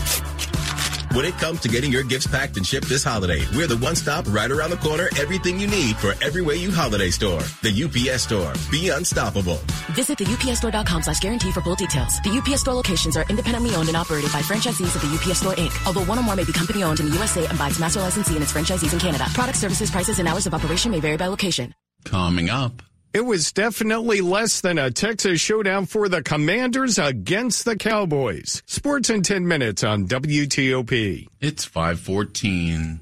When 1.13 1.25
it 1.25 1.35
comes 1.35 1.59
to 1.59 1.67
getting 1.69 1.91
your 1.91 2.01
gifts 2.01 2.25
packed 2.25 2.57
and 2.57 2.65
shipped 2.65 2.89
this 2.89 3.03
holiday, 3.03 3.43
we're 3.55 3.67
the 3.67 3.77
one 3.77 3.95
stop 3.95 4.25
right 4.29 4.49
around 4.49 4.71
the 4.71 4.77
corner, 4.77 5.09
everything 5.19 5.59
you 5.59 5.67
need 5.67 5.95
for 5.97 6.15
every 6.23 6.41
way 6.41 6.55
you 6.55 6.71
holiday 6.71 7.11
store. 7.11 7.41
The 7.61 7.69
UPS 7.69 8.23
store. 8.23 8.51
Be 8.71 8.89
unstoppable. 8.89 9.59
Visit 9.91 10.17
the 10.17 10.25
upsstore.com 10.25 11.03
slash 11.03 11.19
guarantee 11.19 11.51
for 11.51 11.61
full 11.61 11.75
details. 11.75 12.19
The 12.21 12.31
UPS 12.31 12.61
store 12.61 12.73
locations 12.73 13.15
are 13.15 13.25
independently 13.29 13.75
owned 13.75 13.89
and 13.89 13.97
operated 13.97 14.31
by 14.31 14.41
franchisees 14.41 14.95
of 14.95 15.01
the 15.03 15.15
UPS 15.15 15.41
store 15.41 15.53
Inc. 15.53 15.85
Although 15.85 16.05
one 16.05 16.17
or 16.17 16.23
more 16.23 16.35
may 16.35 16.45
be 16.45 16.53
company 16.53 16.83
owned 16.83 16.99
in 16.99 17.05
the 17.05 17.15
USA 17.15 17.45
and 17.45 17.59
by 17.59 17.67
its 17.67 17.79
master 17.79 17.99
licensee 17.99 18.33
and 18.33 18.41
its 18.41 18.51
franchisees 18.51 18.91
in 18.91 18.97
Canada. 18.97 19.25
Product 19.35 19.57
services, 19.59 19.91
prices, 19.91 20.17
and 20.17 20.27
hours 20.27 20.47
of 20.47 20.55
operation 20.55 20.89
may 20.89 20.99
vary 20.99 21.17
by 21.17 21.27
location. 21.27 21.75
Coming 22.05 22.49
up. 22.49 22.81
It 23.13 23.23
was 23.23 23.51
definitely 23.51 24.21
less 24.21 24.61
than 24.61 24.79
a 24.79 24.89
Texas 24.89 25.39
showdown 25.39 25.85
for 25.85 26.09
the 26.09 26.23
Commanders 26.23 26.97
against 26.97 27.63
the 27.63 27.75
Cowboys. 27.75 28.63
Sports 28.65 29.11
in 29.11 29.21
10 29.21 29.47
minutes 29.47 29.83
on 29.83 30.07
WTOP. 30.07 31.27
It's 31.39 31.63
514. 31.63 33.01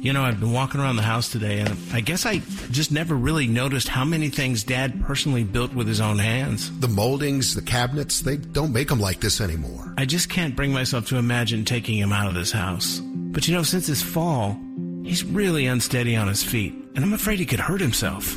You 0.00 0.12
know, 0.12 0.24
I've 0.24 0.40
been 0.40 0.52
walking 0.52 0.80
around 0.80 0.96
the 0.96 1.02
house 1.02 1.30
today 1.30 1.60
and 1.60 1.78
I 1.92 2.00
guess 2.00 2.26
I 2.26 2.38
just 2.72 2.90
never 2.90 3.14
really 3.14 3.46
noticed 3.46 3.86
how 3.86 4.04
many 4.04 4.30
things 4.30 4.64
dad 4.64 5.00
personally 5.04 5.44
built 5.44 5.74
with 5.74 5.86
his 5.86 6.00
own 6.00 6.18
hands. 6.18 6.76
The 6.80 6.88
moldings, 6.88 7.54
the 7.54 7.62
cabinets, 7.62 8.22
they 8.22 8.36
don't 8.36 8.72
make 8.72 8.88
them 8.88 8.98
like 8.98 9.20
this 9.20 9.40
anymore. 9.40 9.94
I 9.96 10.06
just 10.06 10.28
can't 10.28 10.56
bring 10.56 10.72
myself 10.72 11.06
to 11.06 11.18
imagine 11.18 11.64
taking 11.64 11.98
him 11.98 12.12
out 12.12 12.26
of 12.26 12.34
this 12.34 12.50
house. 12.50 12.98
But 12.98 13.46
you 13.46 13.54
know, 13.54 13.62
since 13.62 13.86
this 13.86 14.02
fall, 14.02 14.58
he's 15.04 15.22
really 15.22 15.66
unsteady 15.66 16.16
on 16.16 16.26
his 16.26 16.42
feet 16.42 16.74
and 16.96 17.04
I'm 17.04 17.12
afraid 17.12 17.38
he 17.38 17.46
could 17.46 17.60
hurt 17.60 17.80
himself. 17.80 18.36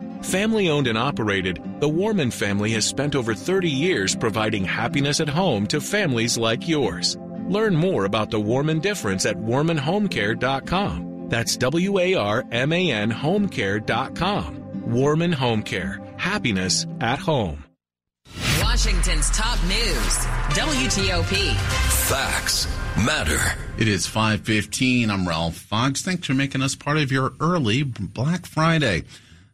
Family 0.23 0.69
owned 0.69 0.87
and 0.87 0.97
operated, 0.97 1.61
the 1.79 1.89
Warman 1.89 2.31
family 2.31 2.71
has 2.71 2.85
spent 2.85 3.15
over 3.15 3.33
30 3.33 3.69
years 3.69 4.15
providing 4.15 4.63
happiness 4.63 5.19
at 5.19 5.29
home 5.29 5.65
to 5.67 5.81
families 5.81 6.37
like 6.37 6.67
yours. 6.67 7.17
Learn 7.47 7.75
more 7.75 8.05
about 8.05 8.29
the 8.29 8.39
Warman 8.39 8.79
difference 8.79 9.25
at 9.25 9.35
warmanhomecare.com. 9.35 11.27
That's 11.29 11.57
W 11.57 11.99
A 11.99 12.15
R 12.15 12.43
M 12.51 12.71
A 12.71 12.91
N 12.91 13.11
homecare.com. 13.11 14.91
Warman 14.91 15.31
Home 15.31 15.63
Care. 15.63 15.99
Happiness 16.17 16.85
at 16.99 17.19
home. 17.19 17.63
Washington's 18.61 19.29
top 19.31 19.61
news. 19.63 20.17
WTOP. 20.55 21.55
Facts 22.09 22.67
matter. 22.97 23.39
It 23.77 23.87
is 23.87 24.07
515. 24.07 25.09
I'm 25.09 25.27
Ralph 25.27 25.55
Fox. 25.55 26.01
Thanks 26.01 26.27
for 26.27 26.33
making 26.33 26.61
us 26.61 26.75
part 26.75 26.97
of 26.97 27.11
your 27.11 27.33
early 27.39 27.83
Black 27.83 28.45
Friday. 28.45 29.03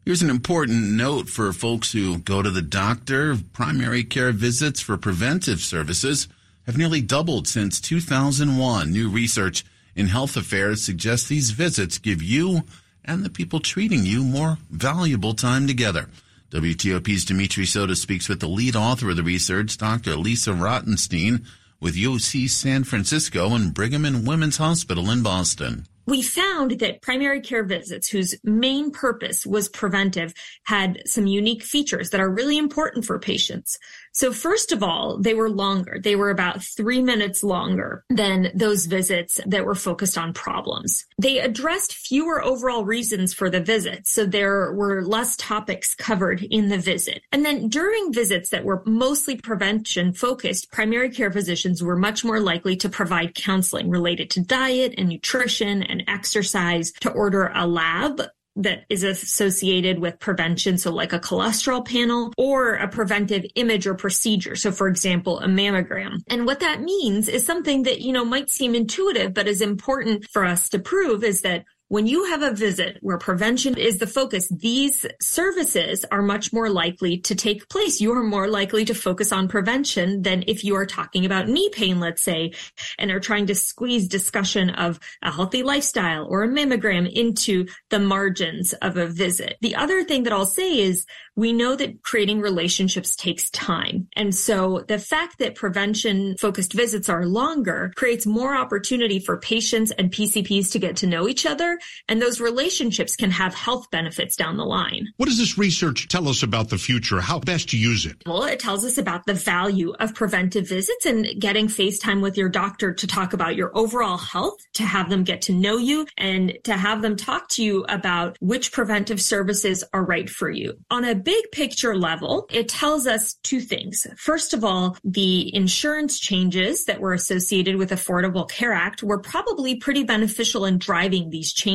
Here's 0.07 0.21
an 0.21 0.29
important 0.29 0.93
note 0.93 1.27
for 1.27 1.51
folks 1.51 1.91
who 1.91 2.19
go 2.19 2.41
to 2.41 2.49
the 2.49 2.61
doctor. 2.61 3.35
Primary 3.51 4.05
care 4.05 4.31
visits 4.31 4.79
for 4.79 4.95
preventive 4.95 5.59
services 5.59 6.29
have 6.65 6.77
nearly 6.77 7.01
doubled 7.01 7.45
since 7.45 7.81
2001. 7.81 8.89
New 8.89 9.09
research 9.09 9.65
in 9.97 10.07
health 10.07 10.37
affairs 10.37 10.81
suggests 10.81 11.27
these 11.27 11.51
visits 11.51 11.97
give 11.97 12.23
you 12.23 12.61
and 13.03 13.25
the 13.25 13.29
people 13.29 13.59
treating 13.59 14.05
you 14.05 14.23
more 14.23 14.59
valuable 14.69 15.33
time 15.33 15.67
together. 15.67 16.07
WTOP's 16.51 17.25
Dimitri 17.25 17.65
Soto 17.65 17.93
speaks 17.93 18.29
with 18.29 18.39
the 18.39 18.47
lead 18.47 18.77
author 18.77 19.09
of 19.09 19.17
the 19.17 19.23
research, 19.23 19.77
Dr. 19.77 20.15
Lisa 20.15 20.51
Rotenstein, 20.51 21.45
with 21.81 21.97
UC 21.97 22.49
San 22.49 22.85
Francisco 22.85 23.53
and 23.53 23.73
Brigham 23.73 24.05
and 24.05 24.25
Women's 24.25 24.55
Hospital 24.55 25.09
in 25.09 25.21
Boston 25.21 25.85
we 26.07 26.21
found 26.21 26.79
that 26.79 27.01
primary 27.01 27.41
care 27.41 27.65
visits, 27.65 28.07
whose 28.09 28.33
main 28.43 28.91
purpose 28.91 29.45
was 29.45 29.67
preventive, 29.67 30.33
had 30.63 31.01
some 31.05 31.27
unique 31.27 31.63
features 31.63 32.09
that 32.09 32.21
are 32.21 32.29
really 32.29 32.57
important 32.57 33.05
for 33.05 33.19
patients. 33.19 33.77
So 34.17 34.33
first 34.33 34.71
of 34.71 34.81
all, 34.81 35.19
they 35.19 35.35
were 35.35 35.47
longer. 35.47 35.99
They 36.01 36.15
were 36.15 36.31
about 36.31 36.63
three 36.63 37.03
minutes 37.03 37.43
longer 37.43 38.03
than 38.09 38.49
those 38.55 38.87
visits 38.87 39.39
that 39.45 39.63
were 39.63 39.75
focused 39.75 40.17
on 40.17 40.33
problems. 40.33 41.05
They 41.21 41.37
addressed 41.37 41.93
fewer 41.93 42.43
overall 42.43 42.83
reasons 42.83 43.35
for 43.35 43.51
the 43.51 43.61
visit. 43.61 44.07
So 44.07 44.25
there 44.25 44.73
were 44.73 45.03
less 45.03 45.37
topics 45.37 45.93
covered 45.93 46.41
in 46.41 46.69
the 46.69 46.79
visit. 46.79 47.21
And 47.31 47.45
then 47.45 47.69
during 47.69 48.11
visits 48.11 48.49
that 48.49 48.65
were 48.65 48.81
mostly 48.87 49.35
prevention 49.37 50.13
focused, 50.13 50.71
primary 50.71 51.11
care 51.11 51.31
physicians 51.31 51.83
were 51.83 51.95
much 51.95 52.25
more 52.25 52.39
likely 52.39 52.75
to 52.77 52.89
provide 52.89 53.35
counseling 53.35 53.87
related 53.87 54.31
to 54.31 54.41
diet 54.41 54.95
and 54.97 55.09
nutrition 55.09 55.83
and 55.83 56.03
exercise, 56.07 56.91
to 57.01 57.11
order 57.11 57.51
a 57.53 57.67
lab 57.67 58.23
that 58.57 58.85
is 58.89 59.03
associated 59.03 59.99
with 59.99 60.19
prevention. 60.19 60.77
So 60.77 60.91
like 60.91 61.13
a 61.13 61.19
cholesterol 61.19 61.85
panel 61.85 62.33
or 62.37 62.75
a 62.75 62.87
preventive 62.87 63.45
image 63.55 63.87
or 63.87 63.93
procedure. 63.93 64.55
So 64.55 64.71
for 64.71 64.87
example, 64.87 65.39
a 65.39 65.47
mammogram. 65.47 66.23
And 66.27 66.45
what 66.45 66.59
that 66.59 66.81
means 66.81 67.27
is 67.27 67.45
something 67.45 67.83
that, 67.83 68.01
you 68.01 68.11
know, 68.11 68.25
might 68.25 68.49
seem 68.49 68.75
intuitive, 68.75 69.33
but 69.33 69.47
is 69.47 69.61
important 69.61 70.25
for 70.25 70.43
us 70.43 70.69
to 70.69 70.79
prove 70.79 71.23
is 71.23 71.41
that 71.41 71.65
when 71.89 72.05
you 72.05 72.25
have 72.25 72.41
a 72.41 72.51
visit 72.51 72.97
where 73.01 73.17
prevention 73.17 73.77
is 73.77 73.97
the 73.97 74.07
focus, 74.07 74.49
these 74.49 75.05
services 75.21 76.03
are 76.11 76.21
much 76.21 76.51
more 76.51 76.69
likely 76.69 77.17
to 77.19 77.35
take 77.35 77.69
place. 77.69 78.01
You 78.01 78.11
are 78.13 78.23
more 78.23 78.49
likely 78.49 78.83
to 78.85 78.93
focus 78.93 79.31
on 79.31 79.47
prevention 79.47 80.21
than 80.21 80.43
if 80.47 80.63
you 80.63 80.75
are 80.75 80.85
talking 80.85 81.25
about 81.25 81.47
knee 81.47 81.69
pain, 81.69 81.99
let's 81.99 82.21
say, 82.21 82.51
and 82.99 83.09
are 83.09 83.21
trying 83.21 83.47
to 83.47 83.55
squeeze 83.55 84.07
discussion 84.07 84.71
of 84.71 84.99
a 85.21 85.31
healthy 85.31 85.63
lifestyle 85.63 86.25
or 86.29 86.43
a 86.43 86.47
mammogram 86.47 87.09
into 87.09 87.65
the 87.89 87.99
margins 87.99 88.73
of 88.73 88.97
a 88.97 89.07
visit. 89.07 89.57
The 89.61 89.75
other 89.75 90.03
thing 90.03 90.23
that 90.23 90.33
I'll 90.33 90.45
say 90.45 90.79
is 90.79 91.05
we 91.37 91.53
know 91.53 91.75
that 91.75 92.01
creating 92.01 92.41
relationships 92.41 93.15
takes 93.15 93.49
time. 93.51 94.07
And 94.15 94.33
so 94.33 94.83
the 94.87 94.97
fact 94.99 95.37
that 95.39 95.55
prevention 95.55 96.35
focused 96.37 96.73
visits 96.73 97.09
are 97.09 97.27
longer 97.27 97.93
creates 97.95 98.25
more 98.25 98.55
opportunity 98.55 99.19
for 99.19 99.37
patients 99.37 99.91
and 99.91 100.11
PCPs 100.11 100.71
to 100.71 100.79
get 100.79 100.97
to 100.97 101.07
know 101.07 101.29
each 101.29 101.45
other 101.45 101.76
together, 101.77 102.03
and 102.07 102.21
those 102.21 102.39
relationships 102.39 103.15
can 103.15 103.31
have 103.31 103.53
health 103.53 103.89
benefits 103.91 104.35
down 104.35 104.57
the 104.57 104.65
line. 104.65 105.07
What 105.17 105.27
does 105.27 105.37
this 105.37 105.57
research 105.57 106.07
tell 106.07 106.27
us 106.27 106.43
about 106.43 106.69
the 106.69 106.77
future? 106.77 107.21
How 107.21 107.39
best 107.39 107.69
to 107.69 107.77
use 107.77 108.05
it? 108.05 108.17
Well, 108.25 108.43
it 108.43 108.59
tells 108.59 108.85
us 108.85 108.97
about 108.97 109.25
the 109.25 109.33
value 109.33 109.93
of 109.99 110.13
preventive 110.13 110.67
visits 110.67 111.05
and 111.05 111.27
getting 111.39 111.67
FaceTime 111.67 112.21
with 112.21 112.37
your 112.37 112.49
doctor 112.49 112.93
to 112.93 113.07
talk 113.07 113.33
about 113.33 113.55
your 113.55 113.75
overall 113.77 114.17
health, 114.17 114.57
to 114.73 114.83
have 114.83 115.09
them 115.09 115.23
get 115.23 115.41
to 115.43 115.53
know 115.53 115.77
you, 115.77 116.05
and 116.17 116.57
to 116.63 116.73
have 116.73 117.01
them 117.01 117.15
talk 117.15 117.49
to 117.49 117.63
you 117.63 117.83
about 117.89 118.37
which 118.39 118.71
preventive 118.71 119.21
services 119.21 119.83
are 119.93 120.05
right 120.05 120.29
for 120.29 120.49
you. 120.49 120.77
On 120.89 121.05
a 121.05 121.15
big 121.15 121.51
picture 121.51 121.95
level, 121.95 122.47
it 122.51 122.69
tells 122.69 123.07
us 123.07 123.35
two 123.43 123.59
things. 123.59 124.07
First 124.17 124.53
of 124.53 124.63
all, 124.63 124.97
the 125.03 125.53
insurance 125.53 126.19
changes 126.19 126.85
that 126.85 126.99
were 126.99 127.13
associated 127.13 127.75
with 127.75 127.91
Affordable 127.91 128.49
Care 128.49 128.73
Act 128.73 129.03
were 129.03 129.19
probably 129.19 129.75
pretty 129.75 130.03
beneficial 130.03 130.65
in 130.65 130.77
driving 130.77 131.29
these 131.29 131.53
changes 131.53 131.66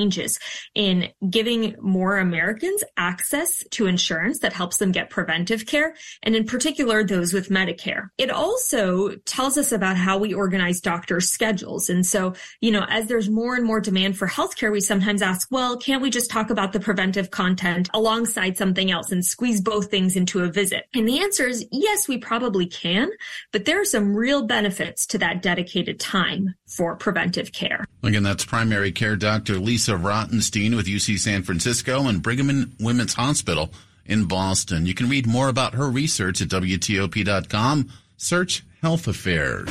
in 0.75 1.09
giving 1.29 1.77
more 1.81 2.19
Americans 2.19 2.85
access 2.97 3.65
to 3.71 3.87
insurance 3.87 4.39
that 4.41 4.53
helps 4.53 4.79
them 4.79 4.93
get 4.93 5.11
preventive 5.11 5.67
care, 5.67 5.95
and 6.23 6.37
in 6.37 6.45
particular, 6.47 7.05
those 7.05 7.33
with 7.33 7.49
Medicare. 7.49 8.09
It 8.19 8.31
also 8.31 9.17
tells 9.27 9.59
us 9.59 9.73
about 9.73 9.97
how 9.97 10.19
we 10.19 10.35
organize 10.35 10.81
doctors' 10.81 11.29
schedules. 11.29 11.91
And 11.91 12.05
so, 12.07 12.35
you 12.61 12.71
know, 12.71 12.85
as 12.89 13.07
there's 13.07 13.29
more 13.29 13.55
and 13.55 13.65
more 13.65 13.81
demand 13.81 14.17
for 14.17 14.29
healthcare, 14.29 14.71
we 14.71 14.81
sometimes 14.81 15.23
ask, 15.23 15.49
well, 15.51 15.77
can't 15.77 16.03
we 16.03 16.11
just 16.11 16.31
talk 16.31 16.51
about 16.51 16.73
the 16.73 16.81
preventive 16.81 17.31
content 17.31 17.91
alongside 17.93 18.57
something 18.57 18.91
else 18.91 19.11
and 19.11 19.25
squeeze 19.25 19.61
both 19.61 19.91
things 19.91 20.17
into 20.17 20.41
a 20.41 20.49
visit? 20.49 20.85
And 20.95 21.09
the 21.09 21.21
answer 21.21 21.47
is 21.47 21.67
yes, 21.73 22.09
we 22.09 22.19
probably 22.19 22.67
can, 22.67 23.11
but 23.53 23.65
there 23.65 23.81
are 23.81 23.85
some 23.85 24.15
real 24.15 24.47
benefits 24.47 25.07
to 25.07 25.19
that 25.19 25.43
dedicated 25.43 25.99
time 25.99 26.55
for 26.67 26.97
preventive 26.97 27.53
care. 27.53 27.85
Again, 28.03 28.23
that's 28.23 28.45
primary 28.45 28.93
care 28.93 29.17
doctor 29.17 29.59
Lisa 29.59 29.82
Rotenstein 29.91 30.77
with 30.77 30.87
UC 30.87 31.19
San 31.19 31.43
Francisco 31.43 32.07
and 32.07 32.23
Brigham 32.23 32.51
and 32.51 32.75
Women's 32.79 33.15
Hospital 33.15 33.73
in 34.07 34.27
Boston. 34.27 34.87
You 34.87 34.95
can 34.95 35.09
read 35.09 35.27
more 35.27 35.49
about 35.49 35.75
her 35.75 35.91
research 35.91 36.41
at 36.41 36.49
WTOP.com. 36.49 37.91
Search 38.17 38.65
Health 38.81 39.09
Affairs. 39.09 39.69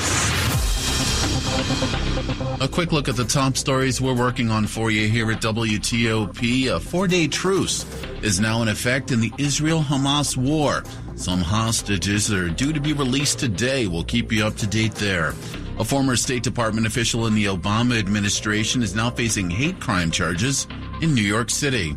A 2.62 2.68
quick 2.68 2.92
look 2.92 3.10
at 3.10 3.16
the 3.16 3.26
top 3.26 3.58
stories 3.58 4.00
we're 4.00 4.14
working 4.14 4.52
on 4.52 4.68
for 4.68 4.92
you 4.92 5.08
here 5.10 5.32
at 5.32 5.42
WTOP. 5.42 6.68
A 6.76 6.80
four 6.80 7.08
day 7.08 7.28
truce 7.28 7.86
is 8.22 8.40
now 8.40 8.62
in 8.62 8.68
effect 8.68 9.12
in 9.12 9.20
the 9.20 9.32
Israel 9.38 9.82
Hamas 9.82 10.38
war. 10.38 10.84
Some 11.16 11.42
hostages 11.42 12.32
are 12.32 12.50
due 12.50 12.74
to 12.74 12.80
be 12.80 12.94
released 12.94 13.40
today. 13.40 13.88
We'll 13.88 14.04
keep 14.04 14.32
you 14.32 14.46
up 14.46 14.58
to 14.58 14.68
date 14.68 14.96
there. 14.96 15.34
A 15.80 15.84
former 15.84 16.16
State 16.16 16.44
Department 16.44 16.86
official 16.86 17.28
in 17.28 17.34
the 17.34 17.46
Obama 17.46 17.98
administration 17.98 18.84
is 18.84 18.94
now 18.94 19.10
facing 19.10 19.50
hate 19.50 19.80
crime 19.80 20.12
charges 20.12 20.68
in 21.02 21.16
New 21.16 21.24
York 21.24 21.50
City. 21.50 21.96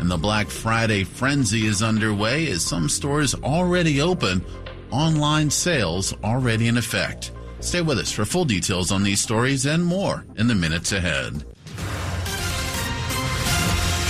And 0.00 0.10
the 0.10 0.18
Black 0.18 0.48
Friday 0.48 1.04
frenzy 1.04 1.66
is 1.66 1.82
underway 1.82 2.50
as 2.50 2.62
some 2.62 2.88
stores 2.88 3.34
already 3.36 4.00
open, 4.00 4.44
online 4.90 5.48
sales 5.50 6.14
already 6.24 6.68
in 6.68 6.76
effect. 6.76 7.32
Stay 7.60 7.80
with 7.80 7.98
us 7.98 8.12
for 8.12 8.24
full 8.24 8.44
details 8.44 8.90
on 8.90 9.02
these 9.02 9.20
stories 9.20 9.66
and 9.66 9.84
more 9.84 10.24
in 10.36 10.48
the 10.48 10.54
minutes 10.54 10.92
ahead. 10.92 11.44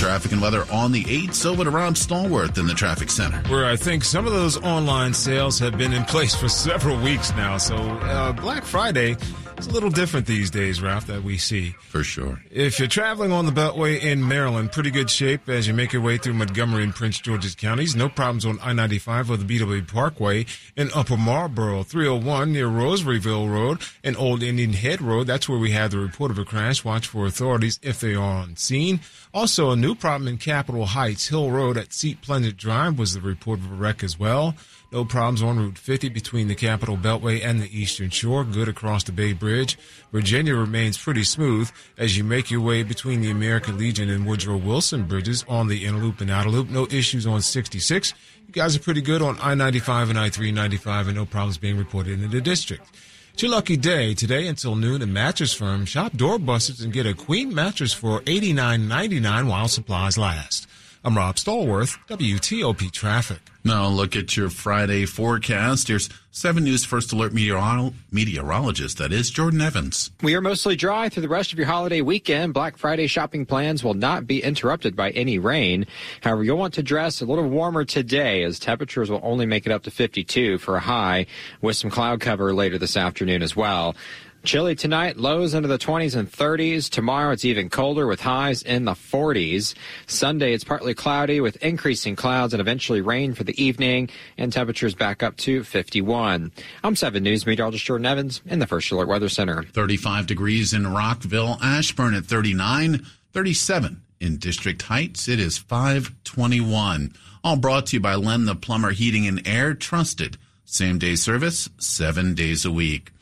Traffic 0.03 0.33
and 0.33 0.43
weather 0.43 0.65
on 0.73 0.91
the 0.91 1.05
8th. 1.05 1.47
Over 1.47 1.63
to 1.63 1.71
Rob 1.71 1.95
Stallworth 1.95 2.59
in 2.59 2.67
the 2.67 2.75
traffic 2.75 3.09
center. 3.09 3.39
Where 3.49 3.67
I 3.67 3.77
think 3.77 4.03
some 4.03 4.27
of 4.27 4.33
those 4.33 4.61
online 4.65 5.15
sales 5.15 5.61
have 5.61 5.79
been 5.79 5.93
in 5.93 6.05
place 6.07 6.35
for 6.35 6.49
several 6.49 7.01
weeks 7.01 7.31
now. 7.37 7.57
So 7.57 7.77
uh, 7.77 8.33
Black 8.33 8.65
Friday 8.65 9.17
it's 9.57 9.67
a 9.67 9.71
little 9.71 9.91
different 9.91 10.27
these 10.27 10.51
days, 10.51 10.81
Ralph, 10.83 11.07
that 11.07 11.23
we 11.23 11.39
see. 11.39 11.75
For 11.89 12.03
sure. 12.03 12.43
If 12.51 12.79
you're 12.79 12.89
traveling 12.89 13.33
on 13.33 13.47
the 13.47 13.53
Beltway 13.53 14.01
in 14.01 14.27
Maryland, 14.27 14.73
pretty 14.73 14.91
good 14.91 15.11
shape 15.11 15.49
as 15.49 15.67
you 15.67 15.75
make 15.75 15.93
your 15.93 16.03
way 16.03 16.19
through 16.19 16.35
Montgomery 16.35 16.83
and 16.83 16.95
Prince 16.95 17.19
George's 17.21 17.55
counties. 17.55 17.95
No 17.95 18.09
problems 18.09 18.45
on 18.45 18.59
I-95 18.61 19.31
or 19.31 19.37
the 19.37 19.45
BW 19.45 19.87
Parkway 19.87 20.47
in 20.77 20.91
Upper 20.95 21.17
Marlboro, 21.17 21.83
301 21.83 22.53
near 22.53 22.67
Rosaryville 22.67 23.51
Road 23.51 23.81
and 24.03 24.17
Old 24.17 24.43
Indian 24.43 24.73
Head 24.73 25.01
Road. 25.01 25.27
That's 25.27 25.49
where 25.49 25.59
we 25.59 25.71
have 25.73 25.91
the 25.91 25.99
report 25.99 26.31
of 26.31 26.39
a 26.39 26.45
crash. 26.45 26.85
Watch 26.85 27.07
for 27.07 27.27
authorities 27.27 27.79
if 27.83 28.01
they 28.01 28.15
are 28.15 28.23
on 28.23 28.57
scene. 28.57 29.01
Also, 29.35 29.71
a 29.71 29.77
new 29.77 29.95
problem 29.95 30.29
in 30.29 30.39
Capitol 30.39 30.87
Heights, 30.87 31.29
Hill 31.29 31.51
Road 31.51 31.77
at 31.77 31.93
Seat 31.93 32.21
Pleasant 32.23 32.57
Drive 32.57 32.99
was 32.99 33.15
the 33.15 33.21
report 33.21 33.61
of 33.61 33.71
a 33.71 33.75
wreck 33.75 34.03
as 34.03 34.19
well. 34.19 34.55
No 34.93 35.07
problems 35.07 35.43
on 35.43 35.59
Route 35.59 35.79
50 35.79 36.11
between 36.11 36.49
the 36.49 36.55
Capital 36.55 36.99
Beltway 36.99 37.43
and 37.43 37.63
the 37.63 37.81
Eastern 37.81 38.11
Shore. 38.11 38.45
Good 38.45 38.69
across 38.69 39.05
the 39.05 39.13
Bay 39.13 39.33
Bridge. 39.33 39.79
Virginia 40.13 40.55
remains 40.55 40.99
pretty 40.99 41.25
smooth 41.25 41.71
as 41.97 42.19
you 42.19 42.25
make 42.25 42.51
your 42.51 42.61
way 42.61 42.83
between 42.83 43.23
the 43.23 43.31
American 43.31 43.79
Legion 43.79 44.11
and 44.11 44.27
Woodrow 44.27 44.59
Wilson 44.59 45.05
bridges 45.05 45.47
on 45.49 45.69
the 45.69 45.87
inner 45.87 45.97
loop 45.97 46.21
and 46.21 46.31
outer 46.31 46.51
loop. 46.51 46.69
No 46.69 46.87
issues 46.91 47.27
on 47.27 47.41
66. 47.41 48.13
You 48.47 48.53
guys 48.53 48.77
are 48.77 48.81
pretty 48.81 49.01
good 49.01 49.23
on 49.23 49.39
I-95 49.41 50.11
and 50.11 50.19
I-395 50.19 51.07
and 51.07 51.15
no 51.17 51.25
problems 51.25 51.57
being 51.57 51.79
reported 51.79 52.23
in 52.23 52.31
the 52.31 52.43
district. 52.43 52.85
It's 53.33 53.43
your 53.43 53.53
lucky 53.53 53.79
day 53.79 54.13
today 54.13 54.47
until 54.47 54.75
noon 54.75 55.01
at 55.01 55.09
Mattress 55.09 55.55
Firm. 55.55 55.87
Shop 55.87 56.13
doorbusters 56.13 56.85
and 56.85 56.93
get 56.93 57.07
a 57.07 57.15
queen 57.15 57.55
mattress 57.55 57.95
for 57.95 58.21
$89.99 58.21 59.49
while 59.49 59.69
supplies 59.69 60.19
last. 60.19 60.69
I'm 61.05 61.17
Rob 61.17 61.35
Stallworth, 61.35 61.99
WTOP 62.07 62.93
Traffic. 62.93 63.41
Now 63.65 63.89
look 63.89 64.15
at 64.15 64.37
your 64.37 64.49
Friday 64.51 65.05
forecast. 65.05 65.89
Here's 65.89 66.09
7 66.31 66.63
News 66.63 66.85
First 66.85 67.13
Alert 67.13 67.33
meteorolo- 67.33 67.95
meteorologist, 68.13 68.99
that 68.99 69.13
is 69.13 69.29
Jordan 69.29 69.61
Evans. 69.61 70.13
We 70.23 70.37
are 70.37 70.41
mostly 70.41 70.77
dry 70.77 71.09
through 71.09 71.23
the 71.23 71.29
rest 71.29 71.53
of 71.53 71.59
your 71.59 71.67
holiday 71.67 72.03
weekend. 72.03 72.55
Black 72.55 72.77
Friday 72.77 73.09
shopping 73.09 73.47
plans 73.47 73.83
will 73.83 73.95
not 73.95 74.29
be 74.29 74.45
interrupted 74.45 74.95
by 74.95 75.11
any 75.11 75.41
rain. 75.41 75.87
However, 76.21 76.45
you'll 76.45 76.57
want 76.59 76.75
to 76.75 76.85
dress 76.85 77.21
a 77.21 77.25
little 77.25 77.49
warmer 77.49 77.85
today 77.85 78.45
as 78.45 78.61
temperatures 78.61 79.11
will 79.11 79.21
only 79.25 79.45
make 79.45 79.67
it 79.67 79.73
up 79.73 79.83
to 79.83 79.91
52 79.91 80.59
for 80.59 80.77
a 80.77 80.81
high 80.81 81.27
with 81.61 81.75
some 81.75 81.91
cloud 81.91 82.21
cover 82.21 82.55
later 82.55 82.79
this 82.79 82.97
afternoon 82.97 83.43
as 83.43 83.57
well. 83.57 83.97
Chilly 84.45 84.75
tonight, 84.75 85.17
lows 85.17 85.55
into 85.55 85.69
the 85.69 85.79
20s 85.79 86.17
and 86.17 86.31
30s. 86.31 86.91
Tomorrow 86.91 87.31
it's 87.31 87.45
even 87.45 87.71
colder 87.71 88.09
with 88.09 88.21
highs 88.21 88.63
in 88.63 88.85
the 88.85 88.93
40s. 88.93 89.75
Sunday 90.09 90.53
it's 90.53 90.65
partly 90.65 90.95
cloudy 90.95 91.41
with 91.41 91.63
increasing 91.63 92.17
clouds 92.17 92.53
and 92.53 92.61
eventually 92.61 93.01
rain 93.01 93.35
for 93.35 93.45
the 93.45 93.63
evening 93.63 94.11
and 94.37 94.53
temperatures 94.53 94.97
back 94.97 95.23
up 95.23 95.37
to 95.39 95.63
51. 95.63 96.51
I'm 96.83 96.97
7 96.97 97.23
News 97.23 97.47
meteorologist 97.47 97.85
Jordan 97.85 98.07
Evans 98.07 98.43
in 98.45 98.59
the 98.59 98.67
First 98.67 98.91
Alert 98.91 99.07
Weather 99.07 99.29
Center. 99.29 99.63
35 99.63 100.27
degrees 100.27 100.73
in 100.73 100.93
Rockville, 100.93 101.59
Ashburn 101.63 102.15
at 102.15 102.25
39, 102.25 103.07
37 103.33 104.03
in 104.19 104.39
District 104.39 104.83
Heights. 104.83 105.29
It 105.29 105.39
is 105.39 105.57
521. 105.57 107.13
All 107.45 107.57
brought 107.57 107.87
to 107.87 107.97
you 107.97 108.01
by 108.01 108.17
Len 108.17 108.47
the 108.47 108.57
Plumber 108.57 108.91
Heating 108.91 109.27
and 109.29 109.47
Air, 109.47 109.75
trusted. 109.75 110.37
Same 110.65 110.99
day 110.99 111.15
service, 111.15 111.69
seven 111.79 112.35
days 112.35 112.65
a 112.65 112.73
week. 112.73 113.13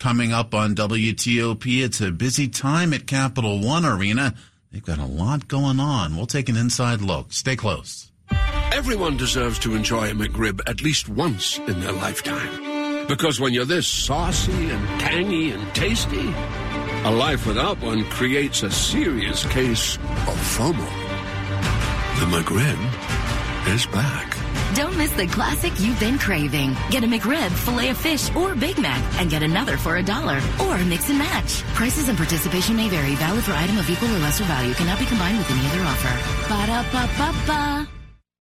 Coming 0.00 0.32
up 0.32 0.54
on 0.54 0.74
WTOP, 0.74 1.84
it's 1.84 2.00
a 2.00 2.10
busy 2.10 2.48
time 2.48 2.94
at 2.94 3.06
Capital 3.06 3.60
One 3.60 3.84
Arena. 3.84 4.34
They've 4.72 4.82
got 4.82 4.98
a 4.98 5.04
lot 5.04 5.46
going 5.46 5.78
on. 5.78 6.16
We'll 6.16 6.24
take 6.24 6.48
an 6.48 6.56
inside 6.56 7.02
look. 7.02 7.34
Stay 7.34 7.54
close. 7.54 8.10
Everyone 8.72 9.18
deserves 9.18 9.58
to 9.58 9.74
enjoy 9.74 10.10
a 10.10 10.14
McRib 10.14 10.62
at 10.66 10.82
least 10.82 11.10
once 11.10 11.58
in 11.58 11.80
their 11.80 11.92
lifetime. 11.92 13.06
Because 13.08 13.40
when 13.40 13.52
you're 13.52 13.66
this 13.66 13.86
saucy 13.86 14.70
and 14.70 15.00
tangy 15.00 15.50
and 15.50 15.74
tasty, 15.74 16.32
a 17.04 17.10
life 17.10 17.46
without 17.46 17.78
one 17.82 18.04
creates 18.04 18.62
a 18.62 18.70
serious 18.70 19.44
case 19.48 19.96
of 19.96 20.56
FOMO. 20.56 20.88
The 22.20 22.38
McRib 22.38 23.74
is 23.74 23.84
back. 23.84 24.39
Don't 24.74 24.96
miss 24.96 25.12
the 25.12 25.26
classic 25.26 25.72
you've 25.80 25.98
been 25.98 26.18
craving. 26.18 26.76
Get 26.90 27.02
a 27.02 27.06
McRib, 27.06 27.50
filet 27.50 27.88
of 27.88 27.98
fish, 27.98 28.34
or 28.36 28.54
Big 28.54 28.78
Mac, 28.78 29.02
and 29.20 29.28
get 29.28 29.42
another 29.42 29.76
for 29.76 29.96
a 29.96 30.02
dollar. 30.02 30.40
Or 30.60 30.78
mix 30.84 31.08
and 31.10 31.18
match. 31.18 31.62
Prices 31.74 32.08
and 32.08 32.16
participation 32.16 32.76
may 32.76 32.88
vary. 32.88 33.14
Valid 33.16 33.44
for 33.44 33.52
item 33.52 33.78
of 33.78 33.90
equal 33.90 34.14
or 34.14 34.18
lesser 34.18 34.44
value. 34.44 34.72
Cannot 34.74 34.98
be 34.98 35.06
combined 35.06 35.38
with 35.38 35.50
any 35.50 35.66
other 35.66 35.82
offer. 35.82 36.14
Ba 36.48 36.66
da 36.66 36.82
ba 36.92 37.08
ba 37.18 37.46
ba. 37.46 37.99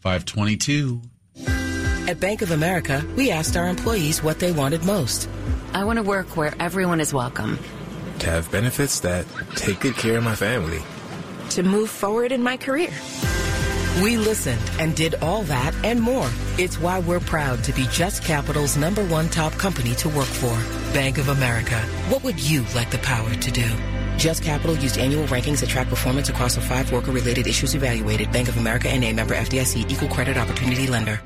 522. 0.00 1.00
At 2.08 2.20
Bank 2.20 2.42
of 2.42 2.50
America, 2.50 3.04
we 3.16 3.30
asked 3.30 3.56
our 3.56 3.68
employees 3.68 4.22
what 4.22 4.40
they 4.40 4.52
wanted 4.52 4.84
most. 4.84 5.28
I 5.72 5.84
want 5.84 5.98
to 5.98 6.02
work 6.02 6.36
where 6.36 6.52
everyone 6.58 7.00
is 7.00 7.14
welcome. 7.14 7.58
To 8.18 8.30
have 8.30 8.50
benefits 8.50 9.00
that 9.00 9.26
take 9.54 9.80
good 9.80 9.96
care 9.96 10.16
of 10.16 10.24
my 10.24 10.34
family 10.34 10.82
to 11.52 11.62
move 11.62 11.90
forward 11.90 12.32
in 12.32 12.42
my 12.42 12.56
career. 12.56 12.90
We 14.02 14.16
listened 14.16 14.62
and 14.78 14.96
did 14.96 15.16
all 15.16 15.42
that 15.42 15.74
and 15.84 16.00
more. 16.00 16.28
It's 16.58 16.78
why 16.78 17.00
we're 17.00 17.20
proud 17.20 17.62
to 17.64 17.72
be 17.72 17.86
Just 17.90 18.24
Capital's 18.24 18.76
number 18.76 19.04
one 19.04 19.28
top 19.28 19.52
company 19.52 19.94
to 19.96 20.08
work 20.08 20.24
for. 20.24 20.54
Bank 20.94 21.18
of 21.18 21.28
America. 21.28 21.78
What 22.08 22.24
would 22.24 22.40
you 22.40 22.64
like 22.74 22.90
the 22.90 22.98
power 22.98 23.34
to 23.34 23.50
do? 23.50 23.70
Just 24.22 24.44
Capital 24.44 24.76
used 24.76 24.98
annual 24.98 25.26
rankings 25.26 25.58
that 25.62 25.68
track 25.68 25.88
performance 25.88 26.28
across 26.28 26.54
the 26.54 26.60
five 26.60 26.92
worker-related 26.92 27.48
issues 27.48 27.74
evaluated. 27.74 28.30
Bank 28.30 28.48
of 28.48 28.56
America 28.56 28.88
and 28.88 29.02
a 29.02 29.12
member 29.12 29.34
FDIC 29.34 29.90
equal 29.90 30.06
credit 30.06 30.36
opportunity 30.36 30.86
lender. 30.86 31.20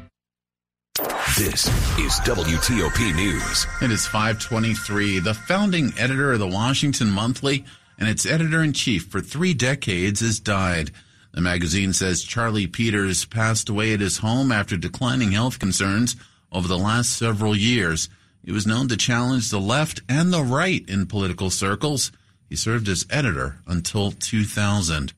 This 1.36 1.66
is 1.98 2.18
WTOP 2.24 3.14
News. 3.14 3.66
It 3.82 3.90
is 3.90 4.06
523. 4.06 5.18
The 5.18 5.34
founding 5.34 5.92
editor 5.98 6.32
of 6.32 6.38
the 6.38 6.48
Washington 6.48 7.10
Monthly 7.10 7.66
and 7.98 8.08
its 8.08 8.24
editor-in-chief 8.24 9.04
for 9.04 9.20
three 9.20 9.52
decades 9.52 10.20
has 10.20 10.40
died. 10.40 10.90
The 11.34 11.42
magazine 11.42 11.92
says 11.92 12.24
Charlie 12.24 12.66
Peters 12.66 13.26
passed 13.26 13.68
away 13.68 13.92
at 13.92 14.00
his 14.00 14.16
home 14.16 14.50
after 14.50 14.78
declining 14.78 15.32
health 15.32 15.58
concerns 15.58 16.16
over 16.50 16.66
the 16.66 16.78
last 16.78 17.12
several 17.12 17.54
years. 17.54 18.08
He 18.42 18.52
was 18.52 18.66
known 18.66 18.88
to 18.88 18.96
challenge 18.96 19.50
the 19.50 19.60
left 19.60 20.00
and 20.08 20.32
the 20.32 20.42
right 20.42 20.82
in 20.88 21.04
political 21.04 21.50
circles. 21.50 22.10
He 22.48 22.56
served 22.56 22.88
as 22.88 23.06
editor 23.10 23.58
until 23.66 24.12
2000. 24.12 25.12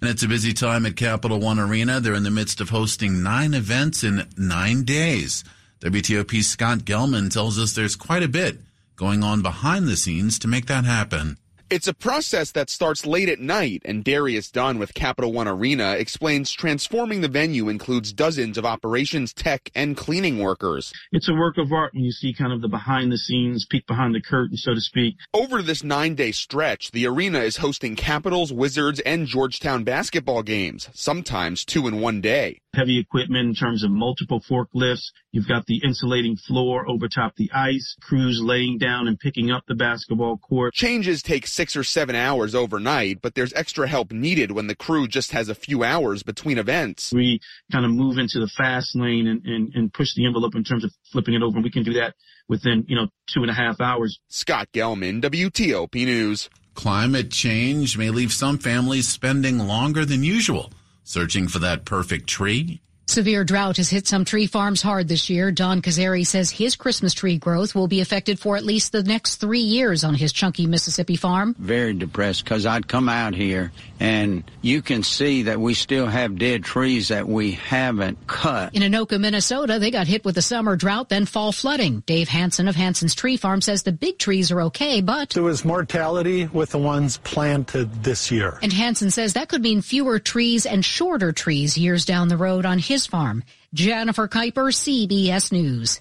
And 0.00 0.10
it's 0.10 0.22
a 0.22 0.28
busy 0.28 0.52
time 0.52 0.86
at 0.86 0.96
Capital 0.96 1.38
One 1.38 1.58
Arena. 1.58 2.00
They're 2.00 2.14
in 2.14 2.22
the 2.22 2.30
midst 2.30 2.60
of 2.60 2.70
hosting 2.70 3.22
nine 3.22 3.52
events 3.52 4.02
in 4.02 4.26
nine 4.36 4.84
days. 4.84 5.44
WTOP's 5.80 6.46
Scott 6.46 6.80
Gelman 6.80 7.30
tells 7.30 7.58
us 7.58 7.72
there's 7.72 7.96
quite 7.96 8.22
a 8.22 8.28
bit 8.28 8.58
going 8.96 9.22
on 9.22 9.42
behind 9.42 9.86
the 9.86 9.96
scenes 9.96 10.38
to 10.38 10.48
make 10.48 10.66
that 10.66 10.84
happen. 10.84 11.38
It's 11.70 11.86
a 11.86 11.94
process 11.94 12.50
that 12.50 12.68
starts 12.68 13.06
late 13.06 13.28
at 13.28 13.38
night, 13.38 13.82
and 13.84 14.02
Darius 14.02 14.50
Dunn 14.50 14.80
with 14.80 14.92
Capital 14.92 15.32
One 15.32 15.46
Arena 15.46 15.92
explains 15.92 16.50
transforming 16.50 17.20
the 17.20 17.28
venue 17.28 17.68
includes 17.68 18.12
dozens 18.12 18.58
of 18.58 18.66
operations, 18.66 19.32
tech, 19.32 19.70
and 19.72 19.96
cleaning 19.96 20.40
workers. 20.40 20.92
It's 21.12 21.28
a 21.28 21.32
work 21.32 21.58
of 21.58 21.72
art, 21.72 21.94
and 21.94 22.04
you 22.04 22.10
see 22.10 22.34
kind 22.34 22.52
of 22.52 22.60
the 22.60 22.66
behind 22.66 23.12
the 23.12 23.18
scenes, 23.18 23.66
peek 23.70 23.86
behind 23.86 24.16
the 24.16 24.20
curtain, 24.20 24.56
so 24.56 24.74
to 24.74 24.80
speak. 24.80 25.14
Over 25.32 25.62
this 25.62 25.84
nine 25.84 26.16
day 26.16 26.32
stretch, 26.32 26.90
the 26.90 27.06
arena 27.06 27.38
is 27.38 27.58
hosting 27.58 27.94
Capitals, 27.94 28.52
Wizards, 28.52 28.98
and 29.06 29.28
Georgetown 29.28 29.84
basketball 29.84 30.42
games, 30.42 30.88
sometimes 30.92 31.64
two 31.64 31.86
in 31.86 32.00
one 32.00 32.20
day 32.20 32.58
heavy 32.74 32.98
equipment 32.98 33.48
in 33.48 33.54
terms 33.54 33.82
of 33.82 33.90
multiple 33.90 34.40
forklifts. 34.40 35.10
You've 35.32 35.48
got 35.48 35.66
the 35.66 35.80
insulating 35.84 36.36
floor 36.36 36.88
over 36.88 37.08
top 37.08 37.36
the 37.36 37.50
ice, 37.52 37.96
crews 38.00 38.40
laying 38.42 38.78
down 38.78 39.08
and 39.08 39.18
picking 39.18 39.50
up 39.50 39.64
the 39.66 39.74
basketball 39.74 40.38
court. 40.38 40.74
Changes 40.74 41.22
take 41.22 41.46
six 41.46 41.76
or 41.76 41.84
seven 41.84 42.14
hours 42.14 42.54
overnight, 42.54 43.20
but 43.22 43.34
there's 43.34 43.52
extra 43.54 43.86
help 43.88 44.12
needed 44.12 44.52
when 44.52 44.66
the 44.66 44.76
crew 44.76 45.08
just 45.08 45.32
has 45.32 45.48
a 45.48 45.54
few 45.54 45.82
hours 45.82 46.22
between 46.22 46.58
events. 46.58 47.12
We 47.12 47.40
kind 47.72 47.84
of 47.84 47.90
move 47.90 48.18
into 48.18 48.38
the 48.38 48.48
fast 48.48 48.94
lane 48.94 49.26
and, 49.26 49.44
and, 49.44 49.74
and 49.74 49.92
push 49.92 50.14
the 50.14 50.26
envelope 50.26 50.54
in 50.54 50.64
terms 50.64 50.84
of 50.84 50.92
flipping 51.12 51.34
it 51.34 51.42
over, 51.42 51.56
and 51.56 51.64
we 51.64 51.70
can 51.70 51.82
do 51.82 51.94
that 51.94 52.14
within, 52.48 52.84
you 52.88 52.96
know, 52.96 53.08
two 53.28 53.42
and 53.42 53.50
a 53.50 53.54
half 53.54 53.80
hours. 53.80 54.18
Scott 54.28 54.68
Gelman, 54.72 55.22
WTOP 55.22 55.94
News. 55.94 56.48
Climate 56.74 57.30
change 57.30 57.98
may 57.98 58.10
leave 58.10 58.32
some 58.32 58.56
families 58.56 59.06
spending 59.06 59.58
longer 59.58 60.04
than 60.04 60.22
usual 60.22 60.70
Searching 61.02 61.48
for 61.48 61.58
that 61.58 61.84
perfect 61.84 62.28
tree? 62.28 62.80
Severe 63.10 63.42
drought 63.42 63.78
has 63.78 63.90
hit 63.90 64.06
some 64.06 64.24
tree 64.24 64.46
farms 64.46 64.82
hard 64.82 65.08
this 65.08 65.28
year. 65.28 65.50
Don 65.50 65.82
Kazari 65.82 66.24
says 66.24 66.48
his 66.48 66.76
Christmas 66.76 67.12
tree 67.12 67.38
growth 67.38 67.74
will 67.74 67.88
be 67.88 68.00
affected 68.00 68.38
for 68.38 68.56
at 68.56 68.64
least 68.64 68.92
the 68.92 69.02
next 69.02 69.40
three 69.40 69.58
years 69.58 70.04
on 70.04 70.14
his 70.14 70.32
Chunky 70.32 70.68
Mississippi 70.68 71.16
farm. 71.16 71.56
Very 71.58 71.92
depressed 71.92 72.44
because 72.44 72.66
I'd 72.66 72.86
come 72.86 73.08
out 73.08 73.34
here 73.34 73.72
and 73.98 74.44
you 74.62 74.80
can 74.80 75.02
see 75.02 75.42
that 75.42 75.58
we 75.58 75.74
still 75.74 76.06
have 76.06 76.38
dead 76.38 76.62
trees 76.62 77.08
that 77.08 77.26
we 77.26 77.50
haven't 77.50 78.28
cut. 78.28 78.76
In 78.76 78.82
Anoka, 78.82 79.20
Minnesota, 79.20 79.80
they 79.80 79.90
got 79.90 80.06
hit 80.06 80.24
with 80.24 80.38
a 80.38 80.42
summer 80.42 80.76
drought, 80.76 81.08
then 81.08 81.26
fall 81.26 81.50
flooding. 81.50 82.04
Dave 82.06 82.28
Hanson 82.28 82.68
of 82.68 82.76
Hanson's 82.76 83.16
Tree 83.16 83.36
Farm 83.36 83.60
says 83.60 83.82
the 83.82 83.90
big 83.90 84.18
trees 84.18 84.52
are 84.52 84.62
okay, 84.62 85.00
but 85.00 85.30
there 85.30 85.42
was 85.42 85.64
mortality 85.64 86.46
with 86.46 86.70
the 86.70 86.78
ones 86.78 87.18
planted 87.18 88.04
this 88.04 88.30
year. 88.30 88.56
And 88.62 88.72
Hanson 88.72 89.10
says 89.10 89.32
that 89.32 89.48
could 89.48 89.62
mean 89.62 89.82
fewer 89.82 90.20
trees 90.20 90.64
and 90.64 90.84
shorter 90.84 91.32
trees 91.32 91.76
years 91.76 92.04
down 92.04 92.28
the 92.28 92.36
road 92.36 92.64
on 92.64 92.78
his 92.78 92.99
farm. 93.06 93.44
Jennifer 93.72 94.28
Keiper, 94.28 94.72
CBS 94.72 95.52
News. 95.52 96.00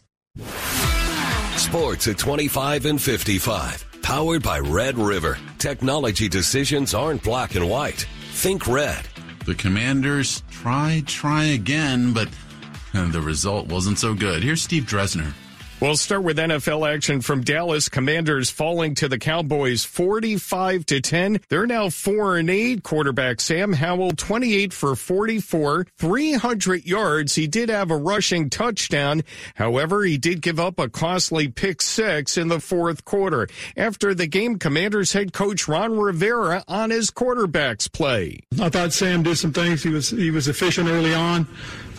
Sports 1.58 2.08
at 2.08 2.18
25 2.18 2.86
and 2.86 3.02
55. 3.02 3.86
Powered 4.02 4.42
by 4.42 4.60
Red 4.60 4.98
River. 4.98 5.38
Technology 5.58 6.28
decisions 6.28 6.94
aren't 6.94 7.24
black 7.24 7.56
and 7.56 7.70
white. 7.70 8.08
Think 8.32 8.66
red. 8.68 9.06
The 9.46 9.56
Commanders 9.56 10.42
try, 10.50 11.04
try 11.06 11.44
again, 11.46 12.14
but 12.14 12.30
the 12.94 13.22
result 13.22 13.68
wasn't 13.68 14.00
so 14.00 14.14
good. 14.14 14.42
Here's 14.42 14.62
Steve 14.62 14.84
Dresner. 14.84 15.34
We'll 15.82 15.96
start 15.96 16.24
with 16.24 16.38
NFL 16.38 16.94
action 16.94 17.22
from 17.22 17.42
Dallas. 17.42 17.88
Commanders 17.88 18.50
falling 18.50 18.96
to 18.96 19.08
the 19.08 19.18
Cowboys 19.18 19.86
45 19.86 20.86
to 20.88 21.00
10. 21.00 21.40
They're 21.48 21.66
now 21.66 21.90
4 21.90 22.36
and 22.36 22.50
8. 22.50 22.84
Quarterback 22.84 23.40
Sam 23.40 23.72
Howell 23.72 24.12
28 24.12 24.74
for 24.74 24.98
44, 24.98 25.88
300 25.98 26.86
yards. 26.86 27.36
He 27.36 27.48
did 27.48 27.70
have 27.70 27.92
a 27.92 27.98
rushing 27.98 28.50
touchdown. 28.50 29.24
However, 29.56 30.04
he 30.04 30.18
did 30.18 30.42
give 30.42 30.60
up 30.60 30.80
a 30.80 30.90
costly 30.90 31.48
pick 31.48 31.82
six 31.82 32.38
in 32.38 32.50
the 32.50 32.60
fourth 32.60 33.06
quarter. 33.06 33.48
After 33.78 34.14
the 34.14 34.28
game, 34.28 34.60
Commanders 34.60 35.14
head 35.14 35.32
coach 35.32 35.70
Ron 35.70 35.98
Rivera 35.98 36.62
on 36.68 36.90
his 36.90 37.10
quarterback's 37.10 37.88
play. 37.88 38.42
I 38.60 38.68
thought 38.68 38.92
Sam 38.92 39.24
did 39.24 39.38
some 39.38 39.54
things. 39.54 39.82
He 39.82 39.90
was 39.92 40.10
he 40.10 40.30
was 40.30 40.50
efficient 40.50 40.90
early 40.90 41.14
on. 41.14 41.48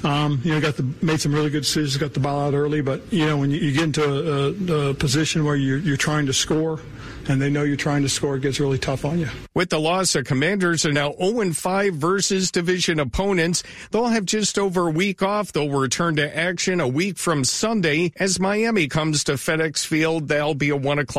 Um, 0.02 0.40
you 0.44 0.52
know, 0.52 0.60
got 0.60 0.76
the 0.76 0.82
made 1.02 1.20
some 1.20 1.34
really 1.34 1.50
good 1.50 1.60
decisions, 1.60 1.96
got 1.96 2.14
the 2.14 2.20
ball 2.20 2.40
out 2.48 2.54
early. 2.54 2.80
But 2.80 3.02
you 3.12 3.26
know, 3.26 3.36
when 3.36 3.50
you, 3.50 3.58
you 3.58 3.72
get 3.72 3.84
into 3.84 4.04
a, 4.04 4.74
a, 4.74 4.90
a 4.90 4.94
position 4.94 5.44
where 5.44 5.56
you're, 5.56 5.78
you're 5.78 5.96
trying 5.96 6.26
to 6.26 6.32
score, 6.32 6.80
and 7.28 7.40
they 7.40 7.50
know 7.50 7.62
you're 7.62 7.76
trying 7.76 8.02
to 8.02 8.08
score, 8.08 8.36
it 8.36 8.40
gets 8.40 8.58
really 8.60 8.78
tough 8.78 9.04
on 9.04 9.18
you. 9.18 9.28
With 9.54 9.70
the 9.70 9.78
loss, 9.78 10.14
the 10.14 10.22
Commanders 10.22 10.86
are 10.86 10.92
now 10.92 11.12
0 11.12 11.52
5 11.52 11.94
versus 11.94 12.50
division 12.50 12.98
opponents. 12.98 13.62
They'll 13.90 14.06
have 14.06 14.24
just 14.24 14.58
over 14.58 14.88
a 14.88 14.90
week 14.90 15.22
off. 15.22 15.52
They'll 15.52 15.68
return 15.70 16.16
to 16.16 16.36
action 16.36 16.80
a 16.80 16.88
week 16.88 17.18
from 17.18 17.44
Sunday 17.44 18.12
as 18.16 18.40
Miami 18.40 18.88
comes 18.88 19.24
to 19.24 19.32
FedEx 19.32 19.86
Field. 19.86 20.28
They'll 20.28 20.54
be 20.54 20.70
a 20.70 20.76
one 20.76 20.98
o'clock. 20.98 21.10